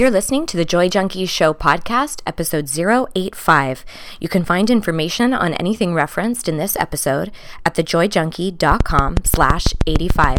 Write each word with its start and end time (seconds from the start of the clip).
You're 0.00 0.10
listening 0.10 0.46
to 0.46 0.56
the 0.56 0.64
Joy 0.64 0.88
Junkies 0.88 1.28
Show 1.28 1.52
podcast, 1.52 2.22
episode 2.26 2.70
085. 3.14 3.84
You 4.18 4.30
can 4.30 4.46
find 4.46 4.70
information 4.70 5.34
on 5.34 5.52
anything 5.52 5.92
referenced 5.92 6.48
in 6.48 6.56
this 6.56 6.74
episode 6.76 7.30
at 7.66 7.74
thejoyjunkie.com 7.74 9.16
slash 9.24 9.66
85. 9.86 10.38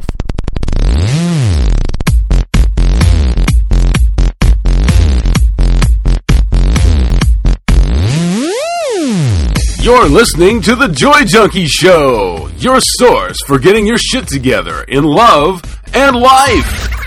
You're 9.79 10.09
listening 10.09 10.63
to 10.63 10.75
The 10.75 10.91
Joy 10.91 11.23
Junkie 11.25 11.67
Show, 11.67 12.49
your 12.57 12.79
source 12.81 13.43
for 13.43 13.59
getting 13.59 13.85
your 13.85 13.99
shit 13.99 14.28
together 14.28 14.85
in 14.85 15.03
love 15.03 15.62
and 15.93 16.16
life. 16.16 17.01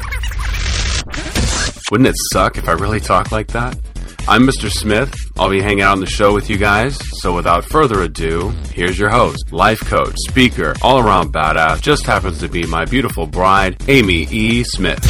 Wouldn't 1.91 2.09
it 2.09 2.16
suck 2.32 2.57
if 2.57 2.66
I 2.66 2.73
really 2.73 2.98
talked 2.98 3.30
like 3.30 3.48
that? 3.48 3.79
I'm 4.27 4.47
Mr. 4.47 4.70
Smith. 4.70 5.15
I'll 5.38 5.51
be 5.51 5.61
hanging 5.61 5.83
out 5.83 5.93
on 5.93 6.01
the 6.01 6.07
show 6.07 6.33
with 6.33 6.48
you 6.48 6.57
guys. 6.57 6.98
So 7.20 7.34
without 7.34 7.62
further 7.62 8.01
ado, 8.02 8.51
here's 8.73 8.98
your 8.98 9.10
host, 9.10 9.52
life 9.52 9.80
coach, 9.80 10.15
speaker, 10.29 10.74
all 10.80 10.98
around 10.98 11.34
badass, 11.34 11.83
just 11.83 12.07
happens 12.07 12.38
to 12.41 12.48
be 12.48 12.65
my 12.66 12.87
beautiful 12.87 13.27
bride, 13.27 13.83
Amy 13.87 14.27
E. 14.30 14.65
Smith. 14.65 15.05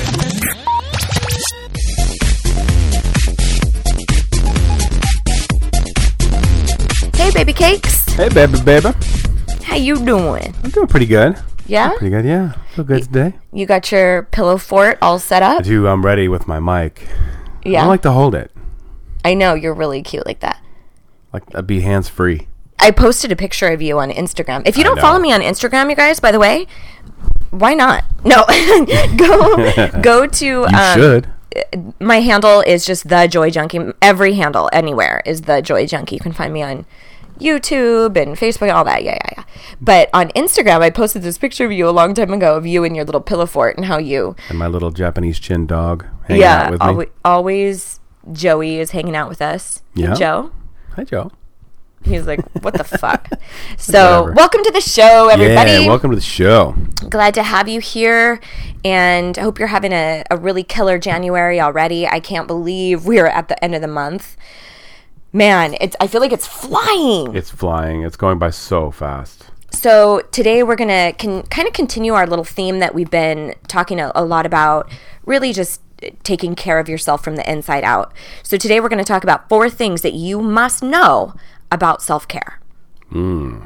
Hey, 7.14 7.30
baby 7.30 7.52
cakes. 7.52 8.04
Hey, 8.14 8.28
baby, 8.30 8.60
baby. 8.62 8.88
How 9.62 9.76
you 9.76 9.94
doing? 10.04 10.52
I'm 10.64 10.70
doing 10.70 10.88
pretty 10.88 11.06
good. 11.06 11.36
Yeah? 11.66 11.90
Pretty 11.96 12.10
good, 12.10 12.24
yeah. 12.24 12.52
Feel 12.74 12.84
good 12.84 13.04
today. 13.04 13.34
You 13.52 13.66
got 13.66 13.90
your 13.90 14.24
pillow 14.24 14.58
fort 14.58 14.98
all 15.00 15.18
set 15.18 15.42
up. 15.42 15.52
I 15.52 15.56
up? 15.58 15.64
do. 15.64 15.86
I'm 15.86 16.04
ready 16.04 16.28
with 16.28 16.46
my 16.46 16.60
mic. 16.60 17.06
I 17.64 17.68
Yeah. 17.68 17.80
don't 17.80 17.88
like 17.88 18.02
to 18.02 18.12
hold 18.12 18.34
it. 18.34 18.50
I 19.24 19.34
know, 19.34 19.54
you're 19.54 19.74
really 19.74 20.02
cute 20.02 20.26
like 20.26 20.40
that. 20.40 20.60
Like 21.32 21.42
I'd 21.54 21.66
be 21.66 21.80
hands 21.80 22.08
free. 22.08 22.48
I 22.78 22.90
posted 22.90 23.32
a 23.32 23.36
picture 23.36 23.68
of 23.68 23.80
you 23.80 23.98
on 23.98 24.10
Instagram. 24.10 24.62
If 24.66 24.76
you 24.76 24.84
don't 24.84 24.96
know. 24.96 25.02
follow 25.02 25.18
me 25.18 25.32
on 25.32 25.40
Instagram, 25.40 25.88
you 25.88 25.96
guys, 25.96 26.20
by 26.20 26.30
the 26.32 26.38
way, 26.38 26.66
why 27.50 27.72
not? 27.72 28.04
No, 28.24 28.44
go 29.16 30.00
go 30.02 30.26
to. 30.26 30.44
You 30.44 30.64
um, 30.66 30.94
should. 30.98 31.28
My 32.00 32.20
handle 32.20 32.60
is 32.60 32.84
just 32.84 33.08
the 33.08 33.26
Joy 33.28 33.48
Junkie. 33.50 33.80
Every 34.02 34.34
handle 34.34 34.68
anywhere 34.72 35.22
is 35.24 35.42
the 35.42 35.62
Joy 35.62 35.86
Junkie. 35.86 36.16
You 36.16 36.20
can 36.20 36.32
find 36.32 36.52
me 36.52 36.62
on 36.62 36.84
YouTube 37.38 38.16
and 38.20 38.36
Facebook, 38.36 38.62
and 38.62 38.70
all 38.72 38.84
that. 38.84 39.02
Yeah, 39.04 39.18
yeah, 39.24 39.34
yeah. 39.38 39.44
But 39.80 40.10
on 40.12 40.28
Instagram, 40.30 40.80
I 40.80 40.90
posted 40.90 41.22
this 41.22 41.38
picture 41.38 41.64
of 41.64 41.72
you 41.72 41.88
a 41.88 41.90
long 41.90 42.14
time 42.14 42.32
ago 42.32 42.56
of 42.56 42.66
you 42.66 42.84
and 42.84 42.94
your 42.94 43.04
little 43.04 43.20
pillow 43.20 43.46
fort 43.46 43.76
and 43.76 43.86
how 43.86 43.98
you, 43.98 44.36
And 44.48 44.58
my 44.58 44.66
little 44.66 44.90
Japanese 44.90 45.38
chin 45.38 45.66
dog 45.66 46.06
hanging 46.26 46.42
yeah, 46.42 46.62
out 46.64 46.70
with 46.72 46.80
me. 46.80 46.86
always, 46.86 47.08
always 47.24 48.00
Joey 48.32 48.78
is 48.78 48.92
hanging 48.92 49.16
out 49.16 49.28
with 49.28 49.42
us. 49.42 49.82
Hey, 49.94 50.02
Yeah. 50.02 50.14
Joe. 50.14 50.52
Hi, 50.96 51.04
Joe. 51.04 51.32
He's 52.04 52.26
like, 52.26 52.40
what 52.62 52.74
the 52.74 52.84
fuck? 52.98 53.28
So, 53.78 54.20
Whatever. 54.22 54.32
welcome 54.34 54.62
to 54.64 54.70
the 54.72 54.80
show, 54.82 55.28
everybody. 55.28 55.70
Yeah, 55.70 55.86
welcome 55.86 56.10
to 56.10 56.16
the 56.16 56.22
show. 56.22 56.74
Glad 57.08 57.32
to 57.34 57.42
have 57.42 57.66
you 57.68 57.80
here 57.80 58.40
and 58.84 59.38
I 59.38 59.42
hope 59.42 59.58
you're 59.58 59.68
having 59.68 59.92
a, 59.92 60.22
a 60.30 60.36
really 60.36 60.62
killer 60.62 60.98
January 60.98 61.60
already. 61.60 62.06
I 62.06 62.20
can't 62.20 62.46
believe 62.46 63.06
we're 63.06 63.26
at 63.26 63.48
the 63.48 63.62
end 63.64 63.74
of 63.74 63.80
the 63.80 63.88
month. 63.88 64.36
Man, 65.34 65.74
it's 65.80 65.96
I 65.98 66.06
feel 66.06 66.20
like 66.20 66.30
it's 66.30 66.46
flying. 66.46 67.34
It's 67.34 67.50
flying. 67.50 68.02
It's 68.02 68.16
going 68.16 68.38
by 68.38 68.50
so 68.50 68.92
fast. 68.92 69.50
So 69.72 70.20
today 70.30 70.62
we're 70.62 70.76
gonna 70.76 71.12
can 71.12 71.42
kind 71.42 71.66
of 71.66 71.74
continue 71.74 72.14
our 72.14 72.24
little 72.24 72.44
theme 72.44 72.78
that 72.78 72.94
we've 72.94 73.10
been 73.10 73.56
talking 73.66 73.98
a, 73.98 74.12
a 74.14 74.24
lot 74.24 74.46
about, 74.46 74.88
really 75.26 75.52
just 75.52 75.80
uh, 76.04 76.10
taking 76.22 76.54
care 76.54 76.78
of 76.78 76.88
yourself 76.88 77.24
from 77.24 77.34
the 77.34 77.50
inside 77.50 77.82
out. 77.82 78.14
So 78.44 78.56
today 78.56 78.78
we're 78.78 78.88
gonna 78.88 79.02
talk 79.02 79.24
about 79.24 79.48
four 79.48 79.68
things 79.68 80.02
that 80.02 80.12
you 80.12 80.40
must 80.40 80.84
know 80.84 81.34
about 81.72 82.00
self 82.00 82.28
care. 82.28 82.60
Hmm. 83.08 83.64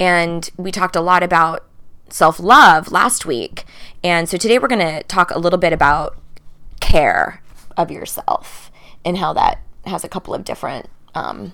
And 0.00 0.48
we 0.56 0.72
talked 0.72 0.96
a 0.96 1.02
lot 1.02 1.22
about 1.22 1.66
self 2.08 2.40
love 2.40 2.90
last 2.90 3.26
week, 3.26 3.66
and 4.02 4.26
so 4.26 4.38
today 4.38 4.58
we're 4.58 4.68
gonna 4.68 5.02
talk 5.02 5.30
a 5.30 5.38
little 5.38 5.58
bit 5.58 5.74
about 5.74 6.16
care 6.80 7.42
of 7.76 7.90
yourself 7.90 8.70
and 9.04 9.18
how 9.18 9.34
that 9.34 9.60
has 9.84 10.02
a 10.02 10.08
couple 10.08 10.32
of 10.32 10.44
different 10.44 10.88
um, 11.14 11.52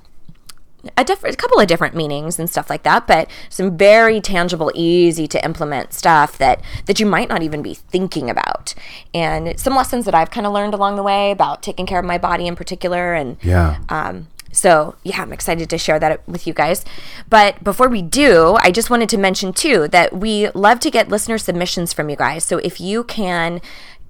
a 0.97 1.04
different 1.04 1.34
a 1.34 1.37
couple 1.37 1.60
of 1.60 1.66
different 1.69 1.94
meanings 1.94 2.38
and 2.38 2.48
stuff 2.48 2.71
like 2.71 2.84
that 2.84 3.06
but 3.06 3.28
some 3.50 3.76
very 3.76 4.19
tangible 4.19 4.72
easy 4.75 5.26
to 5.28 5.44
implement 5.44 5.93
stuff 5.93 6.38
that 6.38 6.59
that 6.87 6.98
you 6.98 7.04
might 7.04 7.28
not 7.28 7.43
even 7.43 7.60
be 7.60 7.75
thinking 7.75 8.31
about 8.31 8.75
and 9.12 9.60
some 9.60 9.75
lessons 9.75 10.06
that 10.06 10.15
i've 10.15 10.31
kind 10.31 10.47
of 10.47 10.54
learned 10.54 10.72
along 10.72 10.97
the 10.97 11.03
way 11.03 11.31
about 11.32 11.62
taking 11.62 11.84
care 11.84 11.98
of 11.98 12.04
my 12.06 12.16
body 12.16 12.47
in 12.47 12.56
particular 12.56 13.12
and 13.12 13.37
Yeah. 13.43 13.76
um, 13.91 14.28
so 14.53 14.97
yeah, 15.04 15.22
I'm 15.22 15.32
excited 15.32 15.71
to 15.71 15.78
share 15.78 16.00
that 16.00 16.27
with 16.28 16.44
you 16.44 16.53
guys. 16.53 16.84
But 17.28 17.62
before 17.62 17.88
we 17.88 18.03
do, 18.03 18.56
I 18.60 18.72
just 18.72 18.91
wanted 18.91 19.09
to 19.10 19.16
mention 19.16 19.53
too 19.53 19.87
that 19.88 20.12
we 20.16 20.48
love 20.50 20.81
to 20.81 20.91
get 20.91 21.09
listener 21.09 21.38
submissions 21.38 21.92
from 21.92 22.09
you 22.10 22.16
guys. 22.16 22.42
So 22.42 22.59
if 22.59 22.81
you 22.81 23.04
can 23.04 23.60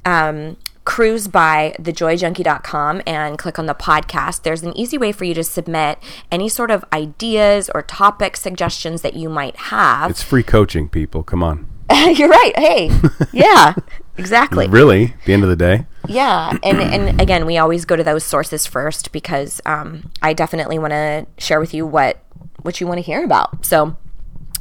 um, 0.07 0.57
cruise 0.91 1.29
by 1.29 1.73
thejoyjunkie.com 1.79 3.01
and 3.07 3.39
click 3.39 3.61
on 3.61 3.67
the 3.67 3.75
podcast, 3.77 4.43
there's 4.43 4.65
an 4.65 4.77
easy 4.77 4.99
way 4.99 5.13
for 5.13 5.23
you 5.23 5.33
to 5.33 5.45
submit 5.45 6.01
any 6.33 6.49
sort 6.49 6.69
of 6.69 6.85
ideas 6.93 7.71
or 7.73 7.81
topic 7.81 8.37
suggestions 8.37 9.01
that 9.03 9.15
you 9.15 9.29
might 9.29 9.57
have. 9.57 10.11
It's 10.11 10.21
free 10.21 10.43
coaching, 10.43 10.89
people. 10.89 11.23
Come 11.23 11.45
on. 11.45 11.71
You're 11.93 12.29
right. 12.29 12.59
Hey, 12.59 12.91
yeah, 13.33 13.75
exactly. 14.17 14.67
Really? 14.81 15.05
At 15.05 15.25
the 15.27 15.33
end 15.33 15.45
of 15.45 15.49
the 15.49 15.55
day? 15.55 15.87
Yeah, 16.09 16.59
and 16.65 16.81
and 16.81 17.21
again, 17.21 17.47
we 17.47 17.57
always 17.57 17.85
go 17.85 17.95
to 17.95 18.03
those 18.03 18.25
sources 18.25 18.67
first 18.67 19.13
because 19.13 19.61
um, 19.67 20.11
I 20.23 20.33
definitely 20.33 20.81
want 20.81 20.91
to 20.91 21.25
share 21.39 21.61
with 21.61 21.73
you 21.73 21.87
what 21.87 22.19
what 22.63 22.81
you 22.81 22.89
want 22.89 22.99
to 22.99 23.03
hear 23.03 23.25
about. 23.25 23.65
So 23.65 23.97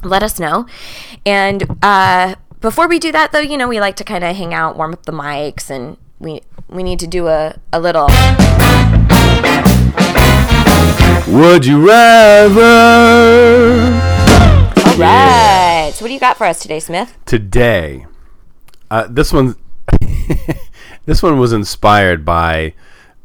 let 0.04 0.22
us 0.22 0.40
know. 0.40 0.68
And 1.26 1.78
uh, 1.82 2.36
before 2.62 2.88
we 2.88 3.00
do 3.00 3.12
that, 3.14 3.32
though, 3.32 3.40
you 3.40 3.58
know, 3.58 3.68
we 3.68 3.80
like 3.80 3.96
to 3.96 4.04
kind 4.04 4.24
of 4.24 4.36
hang 4.36 4.54
out, 4.54 4.78
warm 4.78 4.94
up 4.94 5.08
the 5.08 5.12
mics, 5.12 5.72
and 5.72 5.98
we 6.20 6.42
we 6.68 6.84
need 6.84 7.00
to 7.00 7.08
do 7.08 7.28
a 7.28 7.56
a 7.72 7.80
little. 7.80 8.08
Would 11.28 11.66
you 11.66 11.88
rather? 11.88 12.64
All 14.86 14.98
right. 14.98 15.92
So 15.94 16.04
what 16.04 16.08
do 16.08 16.14
you 16.14 16.20
got 16.20 16.38
for 16.38 16.46
us 16.46 16.60
today, 16.60 16.80
Smith? 16.80 17.18
Today, 17.26 18.06
uh, 18.90 19.08
this 19.10 19.32
one, 19.32 19.56
this 21.06 21.22
one 21.22 21.38
was 21.40 21.54
inspired 21.54 22.26
by 22.26 22.74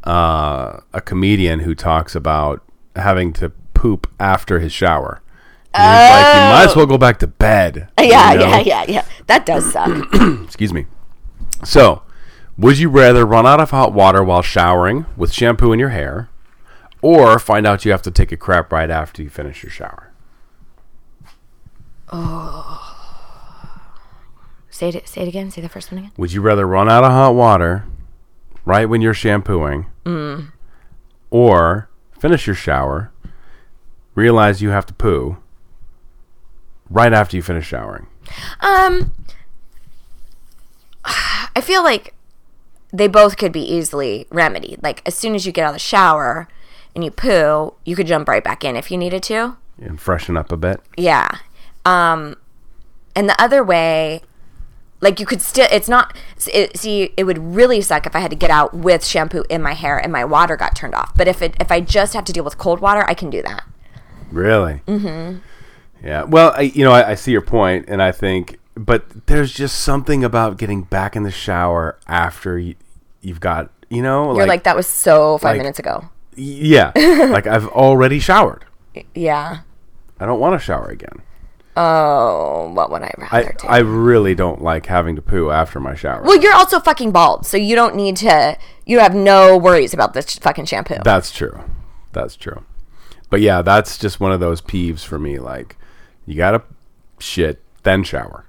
uh, 0.05 0.81
a 0.93 1.01
comedian 1.01 1.61
who 1.61 1.75
talks 1.75 2.15
about 2.15 2.63
having 2.95 3.33
to 3.35 3.51
poop 3.73 4.07
after 4.21 4.61
his 4.61 4.73
shower. 4.73 5.23
And 5.73 5.83
he's 5.83 6.11
like, 6.11 6.35
you 6.35 6.41
might 6.53 6.65
as 6.71 6.77
well 6.77 6.87
go 6.87 6.99
back 6.99 7.19
to 7.21 7.27
bed. 7.27 7.89
Oh. 7.99 8.03
Yeah, 8.05 8.33
you 8.33 8.39
know? 8.41 8.47
yeah, 8.49 8.61
yeah, 8.61 8.85
yeah. 8.87 9.05
That 9.27 9.47
does 9.47 9.73
suck. 9.73 9.89
Excuse 10.45 10.75
me. 10.75 10.87
So, 11.65 12.03
would 12.57 12.79
you 12.79 12.89
rather 12.89 13.25
run 13.27 13.47
out 13.47 13.61
of 13.61 13.71
hot 13.71 13.93
water 13.93 14.23
while 14.23 14.43
showering 14.43 15.07
with 15.17 15.33
shampoo 15.33 15.73
in 15.73 15.79
your 15.79 15.89
hair, 15.91 16.29
or 17.03 17.39
find 17.39 17.67
out 17.67 17.85
you 17.85 17.91
have 17.91 18.03
to 18.03 18.11
take 18.11 18.33
a 18.33 18.37
crap 18.37 18.73
right 18.73 18.91
after 18.91 19.23
you 19.23 19.29
finish 19.31 19.63
your 19.63 19.71
shower? 19.71 20.11
Oh. 22.13 22.81
say 24.71 24.89
it. 24.91 25.09
Say 25.09 25.23
it 25.23 25.29
again. 25.29 25.51
Say 25.51 25.61
the 25.63 25.69
first 25.69 25.91
one 25.91 25.99
again. 25.99 26.13
Would 26.17 26.33
you 26.33 26.41
rather 26.43 26.67
run 26.67 26.89
out 26.89 27.05
of 27.05 27.11
hot 27.11 27.35
water 27.35 27.85
right 28.65 28.87
when 28.89 29.01
you're 29.01 29.15
shampooing, 29.15 29.87
Mm. 30.05 30.53
or 31.31 31.89
finish 32.19 32.47
your 32.47 32.55
shower, 32.57 33.11
realize 34.15 34.63
you 34.63 34.71
have 34.71 34.87
to 34.87 34.95
poo 34.95 35.39
right 36.91 37.13
after 37.13 37.37
you 37.37 37.43
finish 37.43 37.67
showering? 37.67 38.07
Um, 38.61 39.13
I 41.05 41.61
feel 41.61 41.83
like 41.83 42.15
they 42.95 43.09
both 43.09 43.37
could 43.37 43.51
be 43.51 43.61
easily 43.61 44.27
remedied. 44.31 44.81
Like 44.81 45.03
as 45.05 45.17
soon 45.17 45.35
as 45.35 45.45
you 45.45 45.53
get 45.53 45.65
out 45.65 45.71
of 45.71 45.75
the 45.75 45.81
shower 45.81 46.47
and 46.95 47.03
you 47.03 47.11
poo, 47.11 47.75
you 47.85 47.97
could 47.97 48.07
jump 48.07 48.29
right 48.29 48.45
back 48.45 48.63
in 48.63 48.77
if 48.77 48.89
you 48.91 48.97
needed 48.97 49.25
to. 49.25 49.57
And 49.83 50.01
freshen 50.01 50.37
up 50.37 50.53
a 50.53 50.57
bit. 50.57 50.81
Yeah. 50.97 51.39
Um, 51.85 52.37
and 53.17 53.29
the 53.29 53.41
other 53.43 53.65
way, 53.65 54.23
like 55.01 55.19
you 55.19 55.27
could 55.27 55.43
still, 55.43 55.67
it's 55.73 55.89
not. 55.89 56.17
It, 56.53 56.79
see, 56.79 57.13
it 57.17 57.25
would 57.25 57.39
really 57.39 57.81
suck 57.81 58.07
if 58.07 58.15
I 58.15 58.21
had 58.21 58.31
to 58.31 58.37
get 58.37 58.51
out 58.51 58.73
with 58.73 59.05
shampoo 59.05 59.45
in 59.51 59.61
my 59.61 59.73
hair 59.73 59.99
and 59.99 60.13
my 60.13 60.25
water 60.25 60.57
got 60.57 60.77
turned 60.77 60.95
off. 60.95 61.13
But 61.17 61.27
if 61.27 61.43
it 61.43 61.57
if 61.61 61.73
I 61.73 61.81
just 61.81 62.15
have 62.15 62.25
to 62.27 62.33
deal 62.33 62.45
with 62.45 62.59
cold 62.59 62.79
water, 62.79 63.05
I 63.09 63.15
can 63.15 63.29
do 63.29 63.43
that. 63.43 63.65
Really? 64.31 64.83
Mm-hmm. 64.87 65.39
Yeah. 66.07 66.23
Well, 66.23 66.55
I, 66.57 66.63
you 66.63 66.85
know, 66.85 66.93
I, 66.93 67.11
I 67.11 67.15
see 67.17 67.33
your 67.33 67.43
point, 67.43 67.87
and 67.89 68.01
I 68.01 68.13
think, 68.13 68.59
but 68.77 69.27
there's 69.27 69.53
just 69.53 69.81
something 69.81 70.25
about 70.25 70.57
getting 70.59 70.83
back 70.83 71.15
in 71.17 71.23
the 71.23 71.31
shower 71.31 71.99
after 72.09 72.59
you, 72.59 72.75
you've 73.21 73.41
got, 73.41 73.71
you 73.89 74.03
know, 74.03 74.35
You're 74.37 74.47
like, 74.47 74.65
that 74.65 74.77
was 74.77 74.87
so 74.87 75.39
five 75.39 75.53
like- 75.53 75.59
minutes 75.59 75.79
ago. 75.79 76.09
yeah, 76.37 76.93
like 76.97 77.47
I've 77.47 77.69
already 77.69 78.19
showered. 78.19 78.65
Yeah. 79.15 79.61
I 80.21 80.27
don't 80.27 80.41
want 80.41 80.59
to 80.59 80.65
shower 80.65 80.87
again. 80.89 81.23
Oh, 81.77 82.71
what 82.73 82.91
would 82.93 83.03
I 83.03 83.13
rather 83.19 83.49
I, 83.49 83.53
do? 83.61 83.67
I 83.67 83.79
really 83.79 84.35
don't 84.37 84.63
like 84.63 84.87
having 84.87 85.17
to 85.17 85.23
poo 85.23 85.51
after 85.51 85.81
my 85.81 85.97
shower. 85.97 86.23
well, 86.23 86.41
you're 86.41 86.55
also 86.55 86.79
fucking 86.79 87.11
bald, 87.11 87.47
so 87.47 87.57
you 87.57 87.75
don't 87.75 87.97
need 87.97 88.17
to. 88.19 88.57
You 88.87 89.01
have 89.01 89.15
no 89.15 89.57
worries 89.57 89.93
about 89.93 90.15
this 90.15 90.37
fucking 90.39 90.67
shampoo. 90.67 90.99
That's 91.03 91.33
true. 91.33 91.61
That's 92.13 92.37
true. 92.37 92.65
But 93.29 93.41
yeah, 93.41 93.63
that's 93.63 93.99
just 93.99 94.21
one 94.21 94.31
of 94.31 94.39
those 94.39 94.61
peeves 94.63 95.05
for 95.05 95.19
me. 95.19 95.41
Like, 95.41 95.77
you 96.27 96.37
gotta 96.37 96.63
shit, 97.19 97.61
then 97.83 98.05
shower. 98.05 98.47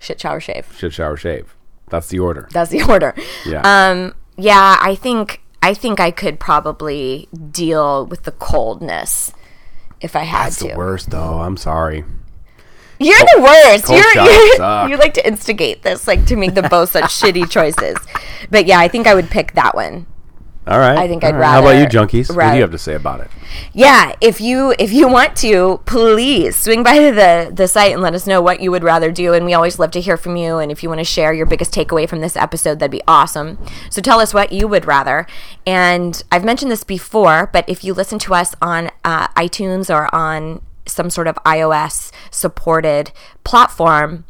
Shit, 0.00 0.20
shower, 0.20 0.40
shave. 0.40 0.66
Shit, 0.78 0.92
shower, 0.92 1.16
shave. 1.16 1.54
That's 1.90 2.08
the 2.08 2.18
order. 2.18 2.48
That's 2.52 2.70
the 2.70 2.82
order. 2.88 3.14
Yeah. 3.46 3.62
Um. 3.64 4.14
Yeah, 4.36 4.76
I 4.80 4.94
think 4.94 5.40
I 5.62 5.74
think 5.74 5.98
I 6.00 6.10
could 6.10 6.38
probably 6.38 7.28
deal 7.50 8.06
with 8.06 8.22
the 8.22 8.32
coldness 8.32 9.32
if 10.00 10.14
I 10.14 10.22
had 10.22 10.46
That's 10.46 10.58
to. 10.58 10.68
the 10.68 10.76
worst, 10.76 11.10
though. 11.10 11.40
I'm 11.40 11.56
sorry. 11.56 12.04
You're 13.00 13.18
the 13.18 13.40
worst. 13.42 13.88
You're, 13.88 14.24
you're 14.24 14.88
you 14.88 14.96
like 14.96 15.14
to 15.14 15.26
instigate 15.26 15.82
this, 15.82 16.08
like 16.08 16.26
to 16.26 16.36
make 16.36 16.54
them 16.54 16.66
both 16.68 16.90
such 16.90 17.04
shitty 17.20 17.48
choices. 17.48 17.96
But 18.50 18.66
yeah, 18.66 18.80
I 18.80 18.88
think 18.88 19.06
I 19.06 19.14
would 19.14 19.30
pick 19.30 19.52
that 19.52 19.74
one. 19.76 20.06
All 20.68 20.78
right. 20.78 20.98
I 20.98 21.08
think 21.08 21.24
all 21.24 21.30
I'd 21.30 21.36
right. 21.36 21.50
How 21.50 21.60
about 21.60 21.70
you, 21.70 21.84
rather- 21.84 22.06
junkies? 22.06 22.34
What 22.34 22.50
do 22.50 22.56
you 22.56 22.62
have 22.62 22.70
to 22.72 22.78
say 22.78 22.94
about 22.94 23.20
it? 23.20 23.30
Yeah, 23.72 24.14
if 24.20 24.40
you 24.40 24.74
if 24.78 24.92
you 24.92 25.08
want 25.08 25.34
to, 25.36 25.80
please 25.86 26.54
swing 26.56 26.82
by 26.82 26.98
the 26.98 27.50
the 27.52 27.66
site 27.66 27.92
and 27.92 28.02
let 28.02 28.14
us 28.14 28.26
know 28.26 28.42
what 28.42 28.60
you 28.60 28.70
would 28.70 28.84
rather 28.84 29.10
do. 29.10 29.32
And 29.32 29.46
we 29.46 29.54
always 29.54 29.78
love 29.78 29.90
to 29.92 30.00
hear 30.00 30.16
from 30.16 30.36
you. 30.36 30.58
And 30.58 30.70
if 30.70 30.82
you 30.82 30.88
want 30.88 30.98
to 30.98 31.04
share 31.04 31.32
your 31.32 31.46
biggest 31.46 31.72
takeaway 31.72 32.08
from 32.08 32.20
this 32.20 32.36
episode, 32.36 32.78
that'd 32.78 32.90
be 32.90 33.02
awesome. 33.08 33.58
So 33.90 34.02
tell 34.02 34.20
us 34.20 34.34
what 34.34 34.52
you 34.52 34.68
would 34.68 34.84
rather. 34.86 35.26
And 35.66 36.22
I've 36.30 36.44
mentioned 36.44 36.70
this 36.70 36.84
before, 36.84 37.48
but 37.52 37.66
if 37.68 37.82
you 37.82 37.94
listen 37.94 38.18
to 38.20 38.34
us 38.34 38.54
on 38.60 38.90
uh, 39.04 39.28
iTunes 39.28 39.92
or 39.92 40.14
on 40.14 40.60
some 40.86 41.08
sort 41.10 41.26
of 41.26 41.34
iOS 41.46 42.12
supported 42.30 43.12
platform, 43.44 44.24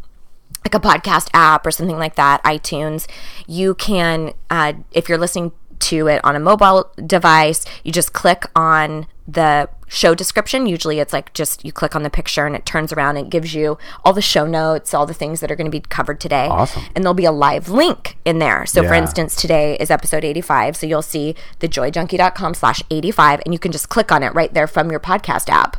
like 0.65 0.75
a 0.75 0.81
podcast 0.81 1.29
app 1.33 1.67
or 1.67 1.71
something 1.71 1.99
like 1.99 2.17
that, 2.17 2.43
iTunes, 2.45 3.07
you 3.47 3.75
can, 3.75 4.33
uh, 4.51 4.75
if 4.93 5.09
you're 5.09 5.19
listening 5.19 5.53
to 5.81 6.07
it 6.09 6.25
on 6.25 6.37
a 6.37 6.41
mobile 6.41 6.91
device, 7.05 7.65
you 7.85 7.93
just 7.93 8.13
click 8.13 8.45
on 8.55 9.07
the 9.27 9.69
show 9.89 10.15
description. 10.15 10.67
Usually 10.67 11.01
it's 11.01 11.13
like 11.13 11.33
just 11.35 11.65
you 11.65 11.73
click 11.73 11.95
on 11.95 12.03
the 12.03 12.11
picture 12.11 12.47
and 12.47 12.57
it 12.57 12.65
turns 12.65 12.93
around 12.93 13.17
and 13.17 13.27
it 13.27 13.31
gives 13.31 13.55
you 13.55 13.79
all 14.05 14.13
the 14.13 14.23
show 14.23 14.47
notes, 14.47 14.95
all 14.95 15.07
the 15.07 15.15
things 15.15 15.41
that 15.41 15.51
are 15.51 15.57
going 15.57 15.67
to 15.67 15.71
be 15.71 15.81
covered 15.81 16.21
today. 16.21 16.47
Awesome. 16.47 16.85
And 16.95 17.05
there'll 17.05 17.15
be 17.15 17.25
a 17.25 17.33
live 17.33 17.69
link 17.69 18.17
in 18.25 18.39
there. 18.39 18.65
So 18.67 18.83
for 18.83 18.95
instance, 18.95 19.37
today 19.37 19.77
is 19.79 19.91
episode 19.91 20.25
85. 20.25 20.77
So 20.77 20.87
you'll 20.87 21.03
see 21.03 21.35
thejoyjunkie.com 21.61 22.55
slash 22.55 22.83
85 22.91 23.43
and 23.45 23.53
you 23.53 23.59
can 23.59 23.73
just 23.73 23.89
click 23.89 24.11
on 24.11 24.23
it 24.23 24.35
right 24.35 24.53
there 24.53 24.67
from 24.67 24.91
your 24.91 25.01
podcast 25.01 25.49
app. 25.49 25.77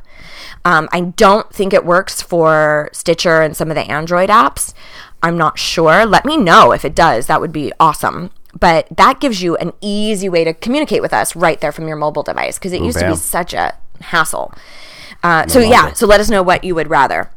Um, 0.65 0.89
I 0.91 1.01
don't 1.01 1.51
think 1.51 1.73
it 1.73 1.85
works 1.85 2.21
for 2.21 2.89
Stitcher 2.91 3.41
and 3.41 3.55
some 3.55 3.69
of 3.69 3.75
the 3.75 3.89
Android 3.89 4.29
apps. 4.29 4.73
I'm 5.21 5.37
not 5.37 5.57
sure. 5.59 6.05
Let 6.05 6.25
me 6.25 6.37
know 6.37 6.71
if 6.71 6.85
it 6.85 6.95
does. 6.95 7.27
That 7.27 7.41
would 7.41 7.51
be 7.51 7.71
awesome. 7.79 8.31
But 8.59 8.87
that 8.91 9.19
gives 9.19 9.41
you 9.41 9.55
an 9.57 9.73
easy 9.81 10.27
way 10.27 10.43
to 10.43 10.53
communicate 10.53 11.01
with 11.01 11.13
us 11.13 11.35
right 11.35 11.59
there 11.61 11.71
from 11.71 11.87
your 11.87 11.97
mobile 11.97 12.23
device 12.23 12.57
because 12.57 12.73
it 12.73 12.81
used 12.81 12.99
to 12.99 13.09
be 13.09 13.15
such 13.15 13.53
a 13.53 13.75
hassle. 14.01 14.53
Uh, 15.23 15.47
so 15.47 15.59
yeah, 15.59 15.93
so 15.93 16.05
let 16.07 16.19
us 16.19 16.29
know 16.29 16.43
what 16.43 16.63
you 16.63 16.75
would 16.75 16.89
rather. 16.89 17.31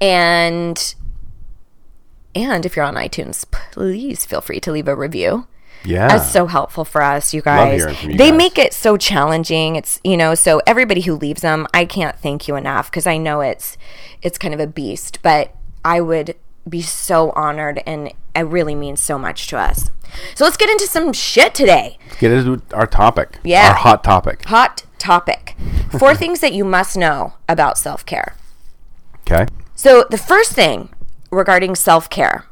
And 0.00 0.94
and 2.34 2.64
if 2.64 2.76
you're 2.76 2.84
on 2.84 2.94
iTunes, 2.94 3.44
please 3.50 4.24
feel 4.24 4.40
free 4.40 4.60
to 4.60 4.72
leave 4.72 4.88
a 4.88 4.94
review. 4.94 5.46
Yeah. 5.84 6.08
That's 6.08 6.30
so 6.30 6.46
helpful 6.46 6.84
for 6.84 7.02
us, 7.02 7.32
you 7.32 7.40
guys. 7.40 7.80
you 8.04 8.16
they 8.16 8.30
guys. 8.30 8.36
make 8.36 8.58
it 8.58 8.74
so 8.74 8.96
challenging. 8.96 9.76
It's 9.76 10.00
you 10.04 10.16
know, 10.16 10.34
so 10.34 10.60
everybody 10.66 11.00
who 11.00 11.14
leaves 11.14 11.42
them, 11.42 11.66
I 11.72 11.84
can't 11.84 12.18
thank 12.18 12.46
you 12.46 12.56
enough 12.56 12.90
because 12.90 13.06
I 13.06 13.16
know 13.16 13.40
it's 13.40 13.78
it's 14.22 14.38
kind 14.38 14.52
of 14.52 14.60
a 14.60 14.66
beast, 14.66 15.20
but 15.22 15.54
I 15.84 16.00
would 16.00 16.36
be 16.68 16.82
so 16.82 17.30
honored 17.30 17.82
and 17.86 18.12
it 18.34 18.40
really 18.42 18.74
means 18.74 19.00
so 19.00 19.18
much 19.18 19.46
to 19.48 19.58
us. 19.58 19.90
So 20.34 20.44
let's 20.44 20.56
get 20.56 20.70
into 20.70 20.86
some 20.86 21.12
shit 21.12 21.54
today. 21.54 21.98
Get 22.18 22.32
into 22.32 22.62
our 22.74 22.86
topic. 22.86 23.38
Yeah. 23.44 23.68
Our 23.68 23.74
hot 23.74 24.04
topic. 24.04 24.44
Hot 24.46 24.84
topic. 24.98 25.56
Four 25.98 26.14
things 26.16 26.40
that 26.40 26.52
you 26.52 26.64
must 26.64 26.96
know 26.96 27.34
about 27.48 27.78
self-care. 27.78 28.34
Okay. 29.20 29.46
So 29.74 30.04
the 30.10 30.18
first 30.18 30.52
thing 30.52 30.88
regarding 31.30 31.74
self 31.74 32.10
care, 32.10 32.44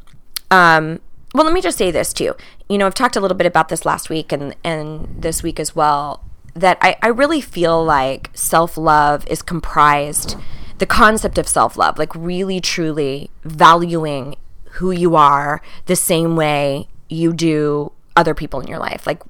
um, 0.50 1.00
well, 1.34 1.44
let 1.44 1.52
me 1.52 1.60
just 1.60 1.78
say 1.78 1.90
this 1.90 2.12
too. 2.12 2.34
You 2.69 2.78
know, 2.78 2.86
I've 2.86 2.94
talked 2.94 3.16
a 3.16 3.20
little 3.20 3.36
bit 3.36 3.46
about 3.46 3.69
this 3.69 3.84
last 3.84 4.08
week 4.08 4.32
and 4.32 4.54
and 4.64 5.22
this 5.22 5.42
week 5.42 5.60
as 5.60 5.76
well. 5.76 6.25
That 6.54 6.78
I, 6.80 6.96
I 7.02 7.08
really 7.08 7.40
feel 7.40 7.84
like 7.84 8.30
self 8.34 8.76
love 8.76 9.26
is 9.28 9.42
comprised, 9.42 10.36
the 10.78 10.86
concept 10.86 11.38
of 11.38 11.46
self 11.46 11.76
love, 11.76 11.98
like 11.98 12.14
really 12.14 12.60
truly 12.60 13.30
valuing 13.44 14.36
who 14.78 14.90
you 14.90 15.16
are 15.16 15.60
the 15.86 15.96
same 15.96 16.36
way 16.36 16.88
you 17.08 17.32
do 17.32 17.92
other 18.16 18.34
people 18.34 18.60
in 18.60 18.66
your 18.66 18.78
life, 18.78 19.06
like 19.06 19.22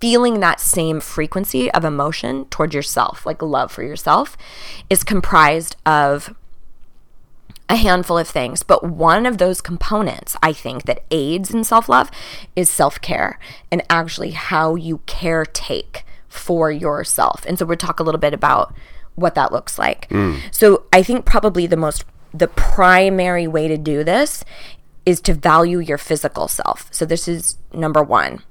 feeling 0.00 0.40
that 0.40 0.60
same 0.60 1.00
frequency 1.00 1.70
of 1.72 1.84
emotion 1.84 2.46
toward 2.46 2.72
yourself, 2.72 3.26
like 3.26 3.42
love 3.42 3.70
for 3.70 3.82
yourself, 3.82 4.36
is 4.88 5.04
comprised 5.04 5.76
of 5.84 6.34
a 7.68 7.76
handful 7.76 8.18
of 8.18 8.28
things, 8.28 8.62
but 8.64 8.82
one 8.82 9.26
of 9.26 9.38
those 9.38 9.60
components 9.60 10.36
I 10.42 10.52
think 10.52 10.84
that 10.84 11.04
aids 11.12 11.54
in 11.54 11.62
self 11.62 11.88
love 11.88 12.10
is 12.56 12.68
self 12.68 13.00
care 13.00 13.38
and 13.70 13.82
actually 13.88 14.32
how 14.32 14.74
you 14.74 14.98
caretake 15.06 16.02
for 16.28 16.72
yourself. 16.72 17.44
And 17.46 17.58
so 17.58 17.64
we'll 17.64 17.76
talk 17.76 18.00
a 18.00 18.02
little 18.02 18.18
bit 18.20 18.34
about 18.34 18.74
what 19.14 19.36
that 19.36 19.52
looks 19.52 19.78
like. 19.78 20.08
Mm. 20.08 20.40
So 20.50 20.84
I 20.92 21.02
think 21.02 21.24
probably 21.24 21.66
the 21.66 21.76
most, 21.76 22.04
the 22.32 22.48
primary 22.48 23.46
way 23.46 23.68
to 23.68 23.76
do 23.76 24.04
this 24.04 24.44
is 25.06 25.20
to 25.22 25.34
value 25.34 25.78
your 25.78 25.98
physical 25.98 26.48
self. 26.48 26.88
So 26.92 27.04
this 27.04 27.26
is 27.26 27.56
number 27.72 28.02
one. 28.02 28.42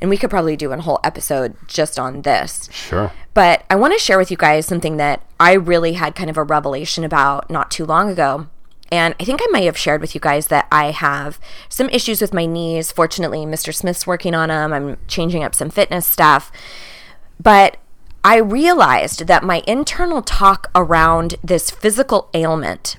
And 0.00 0.10
we 0.10 0.16
could 0.16 0.30
probably 0.30 0.56
do 0.56 0.72
a 0.72 0.80
whole 0.80 1.00
episode 1.02 1.56
just 1.66 1.98
on 1.98 2.22
this. 2.22 2.68
Sure. 2.72 3.12
But 3.34 3.64
I 3.68 3.76
want 3.76 3.94
to 3.94 3.98
share 3.98 4.18
with 4.18 4.30
you 4.30 4.36
guys 4.36 4.66
something 4.66 4.96
that 4.98 5.22
I 5.40 5.52
really 5.54 5.94
had 5.94 6.14
kind 6.14 6.30
of 6.30 6.36
a 6.36 6.42
revelation 6.42 7.04
about 7.04 7.50
not 7.50 7.70
too 7.70 7.84
long 7.84 8.10
ago. 8.10 8.48
And 8.90 9.14
I 9.20 9.24
think 9.24 9.40
I 9.42 9.46
may 9.50 9.66
have 9.66 9.76
shared 9.76 10.00
with 10.00 10.14
you 10.14 10.20
guys 10.20 10.46
that 10.46 10.66
I 10.72 10.92
have 10.92 11.38
some 11.68 11.90
issues 11.90 12.20
with 12.20 12.32
my 12.32 12.46
knees. 12.46 12.90
Fortunately, 12.90 13.40
Mr. 13.40 13.74
Smith's 13.74 14.06
working 14.06 14.34
on 14.34 14.48
them. 14.48 14.72
I'm 14.72 14.96
changing 15.08 15.44
up 15.44 15.54
some 15.54 15.68
fitness 15.68 16.06
stuff. 16.06 16.50
But 17.40 17.76
I 18.24 18.36
realized 18.38 19.26
that 19.26 19.44
my 19.44 19.62
internal 19.66 20.22
talk 20.22 20.70
around 20.74 21.36
this 21.42 21.70
physical 21.70 22.28
ailment, 22.34 22.96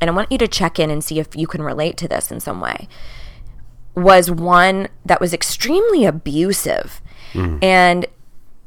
and 0.00 0.10
I 0.10 0.12
want 0.12 0.32
you 0.32 0.38
to 0.38 0.48
check 0.48 0.78
in 0.78 0.90
and 0.90 1.02
see 1.02 1.18
if 1.18 1.34
you 1.36 1.46
can 1.46 1.62
relate 1.62 1.96
to 1.98 2.08
this 2.08 2.30
in 2.30 2.40
some 2.40 2.60
way, 2.60 2.88
was 3.94 4.30
one 4.30 4.88
that 5.04 5.20
was 5.20 5.32
extremely 5.32 6.04
abusive. 6.04 7.00
Hmm. 7.32 7.58
And 7.62 8.06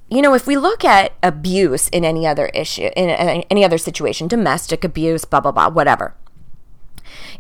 you 0.07 0.21
know, 0.21 0.35
if 0.35 0.45
we 0.45 0.55
look 0.55 0.85
at 0.85 1.13
abuse 1.23 1.89
in 1.89 2.05
any 2.05 2.27
other 2.27 2.45
issue, 2.47 2.89
in 2.95 3.09
any 3.49 3.65
other 3.65 3.77
situation, 3.79 4.27
domestic 4.27 4.83
abuse, 4.83 5.25
blah, 5.25 5.39
blah, 5.39 5.51
blah, 5.51 5.69
whatever, 5.69 6.13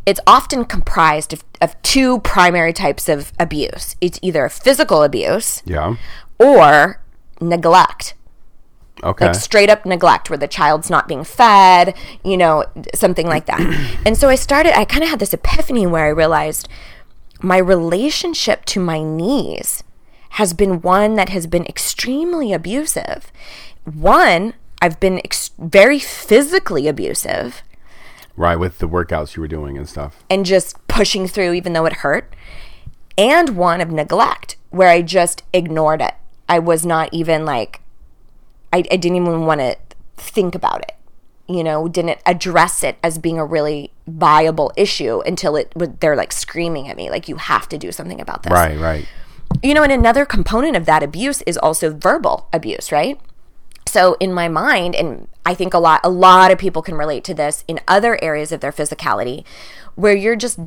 it's 0.05 0.19
often 0.25 0.65
comprised 0.65 1.31
of, 1.31 1.43
of 1.61 1.79
two 1.83 2.19
primary 2.21 2.73
types 2.73 3.07
of 3.07 3.33
abuse. 3.39 3.95
It's 4.01 4.19
either 4.21 4.49
physical 4.49 5.03
abuse 5.03 5.61
Yeah. 5.65 5.95
or 6.39 7.01
neglect 7.39 8.15
Okay. 9.05 9.27
like 9.27 9.35
straight 9.35 9.69
up 9.69 9.85
neglect 9.85 10.29
where 10.29 10.37
the 10.37 10.47
child's 10.47 10.89
not 10.89 11.07
being 11.07 11.23
fed, 11.23 11.95
you 12.23 12.37
know, 12.37 12.65
something 12.93 13.27
like 13.27 13.45
that. 13.45 13.61
and 14.05 14.17
so 14.17 14.29
I 14.29 14.35
started, 14.35 14.77
I 14.77 14.83
kind 14.83 15.03
of 15.03 15.09
had 15.09 15.19
this 15.19 15.33
epiphany 15.33 15.85
where 15.85 16.05
I 16.05 16.09
realized 16.09 16.67
my 17.41 17.57
relationship 17.57 18.65
to 18.65 18.79
my 18.79 19.03
knees 19.03 19.83
has 20.31 20.53
been 20.53 20.81
one 20.81 21.15
that 21.15 21.29
has 21.29 21.47
been 21.47 21.65
extremely 21.65 22.51
abusive. 22.51 23.31
One, 23.83 24.53
I've 24.81 24.99
been 24.99 25.19
ex- 25.19 25.51
very 25.57 25.99
physically 25.99 26.87
abusive 26.87 27.61
right. 28.37 28.57
With 28.57 28.79
the 28.79 28.87
workouts 28.89 29.35
you 29.35 29.41
were 29.41 29.47
doing 29.47 29.77
and 29.77 29.87
stuff. 29.87 30.23
and 30.29 30.45
just 30.45 30.85
pushing 30.87 31.27
through 31.27 31.53
even 31.53 31.73
though 31.73 31.85
it 31.85 31.93
hurt, 31.93 32.35
and 33.17 33.55
one 33.55 33.81
of 33.81 33.91
neglect 33.91 34.57
where 34.69 34.89
I 34.89 35.01
just 35.01 35.43
ignored 35.53 36.01
it. 36.01 36.15
I 36.49 36.59
was 36.59 36.85
not 36.85 37.13
even 37.13 37.45
like, 37.45 37.81
I, 38.75 38.83
I 38.91 38.97
didn't 38.97 39.15
even 39.15 39.45
want 39.45 39.61
to 39.61 39.77
think 40.17 40.53
about 40.55 40.81
it. 40.81 40.91
You 41.47 41.63
know, 41.63 41.87
didn't 41.87 42.19
address 42.25 42.83
it 42.83 42.97
as 43.03 43.17
being 43.19 43.37
a 43.37 43.45
really 43.45 43.91
viable 44.07 44.71
issue 44.75 45.21
until 45.21 45.55
it 45.55 45.71
would, 45.75 45.99
they're 45.99 46.15
like 46.15 46.33
screaming 46.33 46.89
at 46.89 46.97
me, 46.97 47.09
like, 47.09 47.29
you 47.29 47.37
have 47.37 47.69
to 47.69 47.77
do 47.77 47.91
something 47.91 48.19
about 48.19 48.43
this. 48.43 48.51
Right. 48.51 48.77
Right. 48.79 49.07
You 49.63 49.73
know, 49.73 49.83
and 49.83 49.91
another 49.91 50.25
component 50.25 50.75
of 50.75 50.85
that 50.87 51.03
abuse 51.03 51.41
is 51.43 51.57
also 51.57 51.95
verbal 51.95 52.47
abuse, 52.51 52.91
right? 52.91 53.19
So 53.87 54.17
in 54.19 54.33
my 54.33 54.47
mind, 54.47 54.95
and 54.95 55.27
I 55.45 55.53
think 55.53 55.73
a 55.73 55.79
lot 55.79 56.01
a 56.03 56.09
lot 56.09 56.51
of 56.51 56.57
people 56.57 56.81
can 56.81 56.95
relate 56.95 57.23
to 57.25 57.33
this 57.33 57.63
in 57.67 57.79
other 57.87 58.21
areas 58.21 58.51
of 58.51 58.59
their 58.59 58.71
physicality, 58.71 59.45
where 59.93 60.15
you're 60.15 60.35
just 60.35 60.59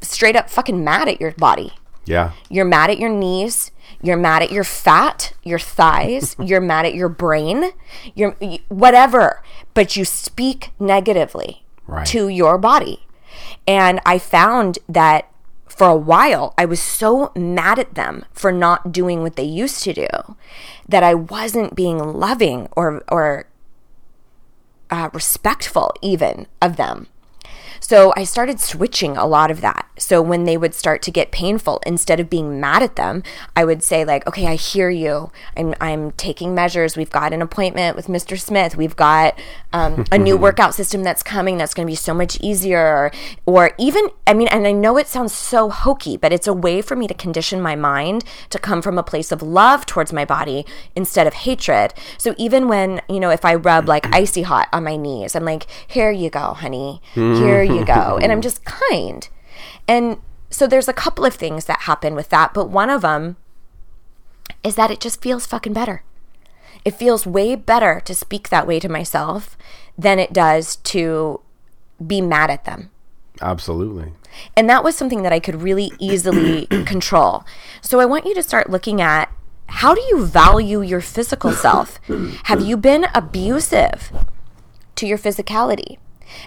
straight 0.00 0.34
up 0.34 0.50
fucking 0.50 0.82
mad 0.82 1.08
at 1.08 1.20
your 1.20 1.32
body. 1.32 1.74
Yeah. 2.06 2.32
You're 2.48 2.64
mad 2.64 2.90
at 2.90 2.98
your 2.98 3.10
knees. 3.10 3.70
You're 4.00 4.16
mad 4.16 4.42
at 4.42 4.52
your 4.52 4.64
fat, 4.64 5.32
your 5.42 5.58
thighs, 5.58 6.36
you're 6.42 6.60
mad 6.60 6.86
at 6.86 6.94
your 6.94 7.08
brain, 7.08 7.72
you're 8.14 8.36
whatever, 8.68 9.42
but 9.74 9.96
you 9.96 10.04
speak 10.04 10.70
negatively 10.78 11.64
Right. 11.86 12.06
to 12.06 12.28
your 12.28 12.58
body. 12.58 13.06
And 13.66 14.00
I 14.06 14.18
found 14.18 14.78
that 14.88 15.28
for 15.66 15.88
a 15.88 15.96
while, 15.96 16.54
I 16.56 16.64
was 16.64 16.80
so 16.80 17.32
mad 17.34 17.78
at 17.78 17.94
them 17.94 18.24
for 18.32 18.52
not 18.52 18.92
doing 18.92 19.22
what 19.22 19.36
they 19.36 19.42
used 19.44 19.82
to 19.84 19.92
do 19.92 20.06
that 20.88 21.02
I 21.02 21.14
wasn't 21.14 21.74
being 21.74 21.98
loving 21.98 22.68
or, 22.76 23.02
or 23.08 23.46
uh, 24.90 25.08
respectful 25.12 25.92
even 26.02 26.46
of 26.60 26.76
them. 26.76 27.08
So 27.92 28.10
I 28.16 28.24
started 28.24 28.58
switching 28.58 29.18
a 29.18 29.26
lot 29.26 29.50
of 29.50 29.60
that. 29.60 29.86
So 29.98 30.22
when 30.22 30.44
they 30.44 30.56
would 30.56 30.74
start 30.74 31.02
to 31.02 31.10
get 31.10 31.30
painful, 31.30 31.82
instead 31.84 32.20
of 32.20 32.30
being 32.30 32.58
mad 32.58 32.82
at 32.82 32.96
them, 32.96 33.22
I 33.54 33.66
would 33.66 33.82
say 33.82 34.02
like, 34.02 34.26
"Okay, 34.26 34.46
I 34.46 34.54
hear 34.54 34.88
you. 34.88 35.30
I'm 35.58 35.74
I'm 35.78 36.12
taking 36.12 36.54
measures. 36.54 36.96
We've 36.96 37.10
got 37.10 37.34
an 37.34 37.42
appointment 37.42 37.94
with 37.94 38.06
Mr. 38.06 38.40
Smith. 38.40 38.78
We've 38.78 38.96
got 38.96 39.38
um, 39.74 40.06
a 40.10 40.16
new 40.16 40.36
workout 40.46 40.74
system 40.74 41.02
that's 41.02 41.22
coming. 41.22 41.58
That's 41.58 41.74
going 41.74 41.86
to 41.86 41.90
be 41.90 41.94
so 41.94 42.14
much 42.14 42.40
easier." 42.40 43.12
Or 43.44 43.72
even, 43.78 44.08
I 44.26 44.32
mean, 44.32 44.48
and 44.48 44.66
I 44.66 44.72
know 44.72 44.96
it 44.96 45.06
sounds 45.06 45.34
so 45.34 45.68
hokey, 45.68 46.16
but 46.16 46.32
it's 46.32 46.46
a 46.46 46.54
way 46.54 46.80
for 46.80 46.96
me 46.96 47.06
to 47.08 47.14
condition 47.14 47.60
my 47.60 47.76
mind 47.76 48.24
to 48.48 48.58
come 48.58 48.80
from 48.80 48.96
a 48.96 49.02
place 49.02 49.30
of 49.30 49.42
love 49.42 49.84
towards 49.84 50.14
my 50.14 50.24
body 50.24 50.64
instead 50.96 51.26
of 51.26 51.34
hatred. 51.34 51.92
So 52.16 52.34
even 52.38 52.68
when 52.68 53.02
you 53.06 53.20
know, 53.20 53.28
if 53.28 53.44
I 53.44 53.54
rub 53.54 53.86
like 53.86 54.06
icy 54.14 54.42
hot 54.42 54.70
on 54.72 54.82
my 54.82 54.96
knees, 54.96 55.36
I'm 55.36 55.44
like, 55.44 55.66
"Here 55.86 56.10
you 56.10 56.30
go, 56.30 56.54
honey. 56.54 57.02
Here 57.12 57.62
you 57.62 57.81
go," 57.84 58.18
and 58.20 58.32
I'm 58.32 58.40
just 58.40 58.64
kind. 58.64 59.28
And 59.88 60.18
so 60.50 60.66
there's 60.66 60.88
a 60.88 60.92
couple 60.92 61.24
of 61.24 61.34
things 61.34 61.64
that 61.64 61.82
happen 61.82 62.14
with 62.14 62.28
that, 62.28 62.52
but 62.54 62.68
one 62.68 62.90
of 62.90 63.02
them 63.02 63.36
is 64.62 64.74
that 64.76 64.90
it 64.90 65.00
just 65.00 65.20
feels 65.20 65.46
fucking 65.46 65.72
better. 65.72 66.02
It 66.84 66.94
feels 66.94 67.26
way 67.26 67.54
better 67.54 68.00
to 68.04 68.14
speak 68.14 68.48
that 68.48 68.66
way 68.66 68.80
to 68.80 68.88
myself 68.88 69.56
than 69.96 70.18
it 70.18 70.32
does 70.32 70.76
to 70.76 71.40
be 72.04 72.20
mad 72.20 72.50
at 72.50 72.64
them. 72.64 72.90
Absolutely. 73.40 74.12
And 74.56 74.68
that 74.68 74.84
was 74.84 74.96
something 74.96 75.22
that 75.22 75.32
I 75.32 75.40
could 75.40 75.62
really 75.62 75.92
easily 75.98 76.66
control. 76.86 77.44
So 77.80 78.00
I 78.00 78.04
want 78.04 78.26
you 78.26 78.34
to 78.34 78.42
start 78.42 78.70
looking 78.70 79.00
at 79.00 79.30
how 79.66 79.94
do 79.94 80.00
you 80.02 80.26
value 80.26 80.82
your 80.82 81.00
physical 81.00 81.52
self? 81.52 81.98
Have 82.44 82.60
you 82.60 82.76
been 82.76 83.06
abusive 83.14 84.12
to 84.96 85.06
your 85.06 85.18
physicality? 85.18 85.98